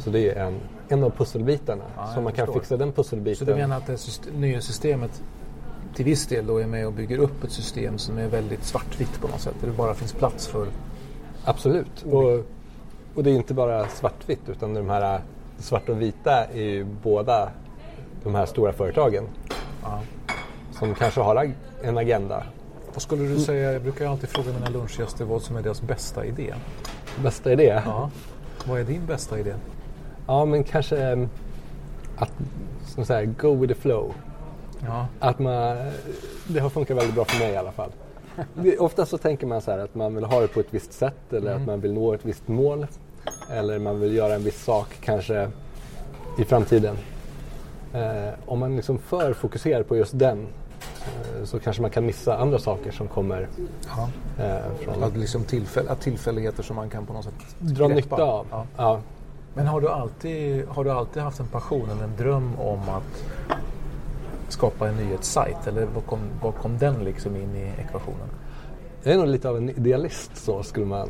Så 0.04 0.10
det 0.10 0.30
är 0.30 0.46
en, 0.46 0.60
en 0.90 1.04
av 1.04 1.10
pusselbitarna. 1.10 1.84
jag 1.98 2.10
så 2.10 2.22
man 2.22 2.34
kan 2.34 2.46
förstår. 2.46 2.60
fixa 2.60 2.78
den 2.78 2.92
pusselbiten. 2.92 3.48
Så 3.48 3.54
du 3.54 3.58
menar 3.58 3.78
att 3.78 3.88
det 3.88 3.98
syst- 3.98 4.34
nya 4.38 4.62
systemet 4.62 5.24
till 5.96 6.06
viss 6.06 6.28
del 6.28 6.48
då 6.48 6.58
är 6.58 6.68
med 6.68 6.88
och 6.88 6.94
bygger 6.94 7.18
upp 7.18 7.44
ett 7.44 7.52
system 7.52 7.98
som 7.98 8.18
är 8.18 8.28
väldigt 8.28 8.64
svartvitt 8.64 9.22
på 9.22 9.28
något 9.28 9.42
sätt? 9.42 9.56
Där 9.62 9.68
det 9.68 9.74
bara 9.74 9.94
finns 9.94 10.14
plats 10.14 10.48
för... 10.48 10.68
Absolut. 11.46 12.04
Och, 12.12 12.46
och 13.16 13.24
det 13.24 13.32
är 13.32 13.36
inte 13.36 13.54
bara 13.54 13.88
svartvitt 13.88 14.50
utan 14.50 14.74
de 14.74 14.90
här 14.90 15.22
svart 15.58 15.90
och 15.90 16.02
vita 16.02 16.46
är 16.46 16.62
ju 16.62 16.84
båda 17.04 17.50
de 18.24 18.36
här 18.36 18.46
stora 18.46 18.74
företagen. 18.74 19.28
Som 20.72 20.96
kanske 20.96 21.22
har 21.22 21.52
en 21.84 21.98
agenda. 21.98 22.44
Vad 22.94 23.02
skulle 23.02 23.24
du 23.24 23.40
säga, 23.40 23.74
jag 23.74 23.82
brukar 23.82 24.08
alltid 24.08 24.30
fråga 24.30 24.54
mina 24.54 24.70
lunchgäster 24.70 25.26
vad 25.26 25.42
som 25.42 25.56
är 25.58 25.62
deras 25.62 25.82
bästa 25.82 26.26
idé. 26.26 26.54
Bästa 27.24 27.52
idé? 27.54 27.82
Ja. 27.86 28.10
Vad 28.66 28.80
är 28.80 28.84
din 28.84 29.06
bästa 29.06 29.40
idé? 29.40 29.54
Ja, 30.28 30.46
men 30.46 30.64
kanske 30.64 30.98
em, 30.98 31.30
att 32.18 32.32
som 32.86 33.06
säga, 33.06 33.26
go 33.26 33.56
with 33.56 33.74
the 33.74 33.80
flow. 33.80 34.14
Ja. 34.86 35.08
Att 35.20 35.40
man, 35.40 35.78
det 36.48 36.60
har 36.60 36.70
funkat 36.70 36.98
väldigt 36.98 37.16
bra 37.16 37.26
för 37.26 37.40
mig 37.40 37.54
i 37.54 37.58
alla 37.58 37.72
fall. 37.72 37.92
Ofta 38.80 39.06
så 39.06 39.18
tänker 39.18 39.48
man 39.48 39.62
så 39.62 39.72
här 39.72 39.80
att 39.80 39.96
man 39.96 40.16
vill 40.16 40.24
ha 40.24 40.42
det 40.42 40.48
på 40.48 40.60
ett 40.60 40.68
visst 40.74 40.94
sätt 40.94 41.34
eller 41.34 41.56
att 41.56 41.66
man 41.66 41.82
vill 41.82 41.94
nå 41.94 42.14
ett 42.14 42.26
visst 42.26 42.48
mål. 42.48 42.88
Eller 43.50 43.80
man 43.80 44.00
vill 44.00 44.14
göra 44.14 44.36
en 44.36 44.44
viss 44.44 44.64
sak 44.64 44.88
kanske 45.02 45.50
i 46.38 46.44
framtiden. 46.46 46.98
Eh, 47.94 48.34
om 48.46 48.60
man 48.60 48.76
liksom 48.76 48.98
för 48.98 49.34
fokuserar 49.34 49.84
på 49.84 49.98
just 49.98 50.20
den 50.20 50.48
eh, 51.06 51.44
så 51.46 51.60
kanske 51.60 51.82
man 51.82 51.92
kan 51.92 52.06
missa 52.06 52.38
andra 52.38 52.60
saker 52.60 52.92
som 52.92 53.08
kommer 53.08 53.48
ja. 53.88 54.10
eh, 54.44 54.76
från 54.80 55.04
Att, 55.04 55.18
liksom 55.18 55.44
tillfäll, 55.44 55.90
att 55.90 56.02
tillfälligheter 56.02 56.64
som 56.64 56.76
man 56.76 56.90
kan 56.90 57.06
på 57.06 57.14
något 57.14 57.24
sätt 57.24 57.34
dra 57.60 57.88
greppa. 57.88 57.96
nytta 57.96 58.24
av. 58.24 58.48
Ja. 58.52 58.66
Ja. 58.78 59.00
Men 59.54 59.68
har 59.68 59.82
du, 59.82 59.90
alltid, 59.90 60.68
har 60.68 60.84
du 60.84 60.92
alltid 60.92 61.24
haft 61.24 61.40
en 61.40 61.48
passion 61.48 61.90
eller 61.90 62.04
en 62.04 62.16
dröm 62.18 62.60
om 62.60 62.80
att 62.90 63.24
skapa 64.48 64.88
en 64.88 64.96
nyhetssajt? 64.96 65.68
Eller 65.68 65.86
var 65.86 66.02
kom, 66.02 66.20
var 66.42 66.52
kom 66.52 66.78
den 66.78 67.04
liksom 67.04 67.36
in 67.36 67.56
i 67.56 67.82
ekvationen? 67.82 68.30
Jag 69.04 69.14
är 69.14 69.18
nog 69.18 69.28
lite 69.28 69.50
av 69.50 69.58
en 69.58 69.70
idealist 69.70 70.38
så 70.38 70.64
skulle 70.64 70.86
man 70.86 71.10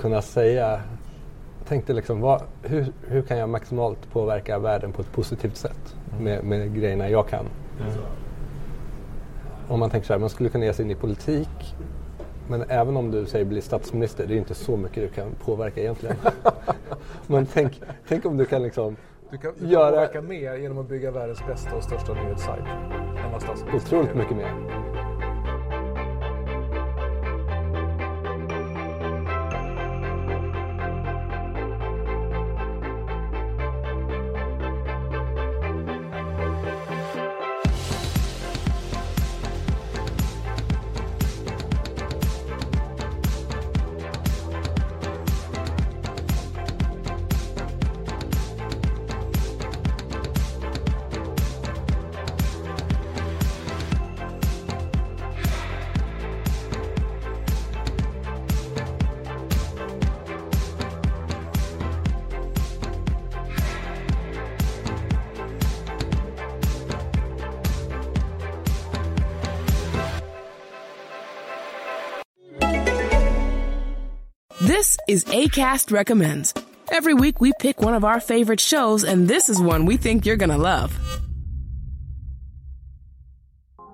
kunna 0.00 0.22
säga. 0.22 0.70
Jag 1.58 1.68
tänkte 1.68 1.92
liksom, 1.92 2.20
vad, 2.20 2.42
hur, 2.62 2.92
hur 3.06 3.22
kan 3.22 3.38
jag 3.38 3.48
maximalt 3.48 4.10
påverka 4.12 4.58
världen 4.58 4.92
på 4.92 5.02
ett 5.02 5.12
positivt 5.12 5.56
sätt 5.56 5.96
med, 6.20 6.44
med 6.44 6.74
grejerna 6.74 7.10
jag 7.10 7.28
kan? 7.28 7.44
Om 9.68 9.80
man 9.80 9.90
tänker 9.90 10.06
så 10.06 10.12
här, 10.12 10.20
man 10.20 10.30
skulle 10.30 10.48
kunna 10.48 10.64
ge 10.64 10.72
sig 10.72 10.84
in 10.84 10.90
i 10.90 10.94
politik. 10.94 11.74
Men 12.48 12.64
även 12.68 12.96
om 12.96 13.10
du 13.10 13.26
säger 13.26 13.44
bli 13.44 13.60
statsminister, 13.60 14.26
det 14.26 14.34
är 14.34 14.38
inte 14.38 14.54
så 14.54 14.76
mycket 14.76 14.94
du 15.02 15.08
kan 15.08 15.30
påverka 15.44 15.80
egentligen. 15.80 16.16
men 17.26 17.46
tänk, 17.46 17.80
tänk 18.08 18.24
om 18.26 18.36
du 18.36 18.44
kan 18.44 18.62
liksom 18.62 18.96
Du 19.30 19.38
kan, 19.38 19.52
du 19.58 19.66
Göra- 19.68 19.90
påverka 19.90 20.22
mer 20.22 20.54
genom 20.56 20.78
att 20.78 20.88
bygga 20.88 21.10
världens 21.10 21.46
bästa 21.46 21.76
och 21.76 21.82
största 21.82 22.14
nyhetssajt. 22.14 22.64
otroligt 23.76 24.14
mycket 24.14 24.36
mer. 24.36 24.52
This 74.76 74.98
is 75.08 75.24
ACAST 75.24 75.90
Recommends. 75.90 76.52
Every 76.92 77.14
week 77.14 77.40
we 77.40 77.54
pick 77.58 77.80
one 77.80 77.94
of 77.94 78.04
our 78.04 78.20
favorite 78.20 78.60
shows, 78.60 79.04
and 79.04 79.26
this 79.26 79.48
is 79.48 79.58
one 79.58 79.86
we 79.86 79.96
think 79.96 80.26
you're 80.26 80.36
gonna 80.36 80.58
love. 80.58 80.92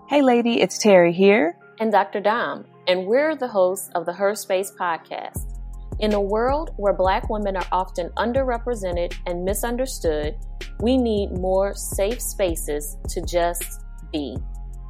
Hey, 0.08 0.22
lady, 0.22 0.60
it's 0.60 0.78
Terry 0.78 1.12
here. 1.12 1.56
and 1.78 1.92
Dr. 1.92 2.18
Dom, 2.18 2.64
and 2.88 3.06
we're 3.06 3.36
the 3.36 3.46
hosts 3.46 3.90
of 3.94 4.06
the 4.06 4.12
Her 4.12 4.34
Space 4.34 4.72
podcast. 4.72 5.56
In 6.00 6.14
a 6.14 6.20
world 6.20 6.74
where 6.78 6.92
Black 6.92 7.30
women 7.30 7.56
are 7.56 7.66
often 7.70 8.10
underrepresented 8.16 9.14
and 9.28 9.44
misunderstood, 9.44 10.34
we 10.80 10.96
need 10.96 11.30
more 11.30 11.74
safe 11.74 12.20
spaces 12.20 12.96
to 13.10 13.22
just 13.22 13.84
be. 14.12 14.36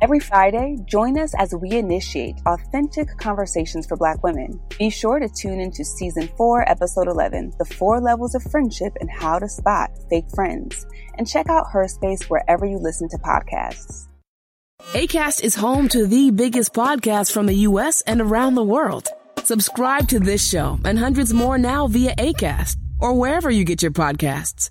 Every 0.02 0.18
Friday, 0.18 0.78
join 0.84 1.16
us 1.16 1.32
as 1.38 1.54
we 1.54 1.78
initiate 1.78 2.34
authentic 2.44 3.06
conversations 3.18 3.86
for 3.86 3.96
Black 3.96 4.20
women. 4.24 4.60
Be 4.76 4.90
sure 4.90 5.20
to 5.20 5.28
tune 5.28 5.60
into 5.60 5.84
Season 5.84 6.28
4, 6.36 6.68
Episode 6.68 7.06
11 7.06 7.52
The 7.60 7.64
Four 7.64 8.00
Levels 8.00 8.34
of 8.34 8.42
Friendship 8.42 8.96
and 9.00 9.08
How 9.08 9.38
to 9.38 9.48
Spot 9.48 9.90
Fake 10.10 10.28
Friends. 10.34 10.88
And 11.16 11.28
check 11.28 11.48
out 11.48 11.70
Her 11.70 11.86
Space 11.86 12.28
wherever 12.28 12.66
you 12.66 12.78
listen 12.78 13.08
to 13.10 13.18
podcasts. 13.18 14.08
ACAST 14.92 15.44
is 15.44 15.54
home 15.54 15.88
to 15.90 16.04
the 16.04 16.32
biggest 16.32 16.74
podcasts 16.74 17.30
from 17.30 17.46
the 17.46 17.58
U.S. 17.70 18.00
and 18.00 18.20
around 18.20 18.56
the 18.56 18.64
world. 18.64 19.06
Subscribe 19.44 20.08
to 20.08 20.18
this 20.18 20.44
show 20.44 20.80
and 20.84 20.98
hundreds 20.98 21.32
more 21.32 21.58
now 21.58 21.86
via 21.86 22.16
ACAST 22.16 22.76
or 22.98 23.14
wherever 23.14 23.52
you 23.52 23.62
get 23.64 23.82
your 23.82 23.92
podcasts. 23.92 24.70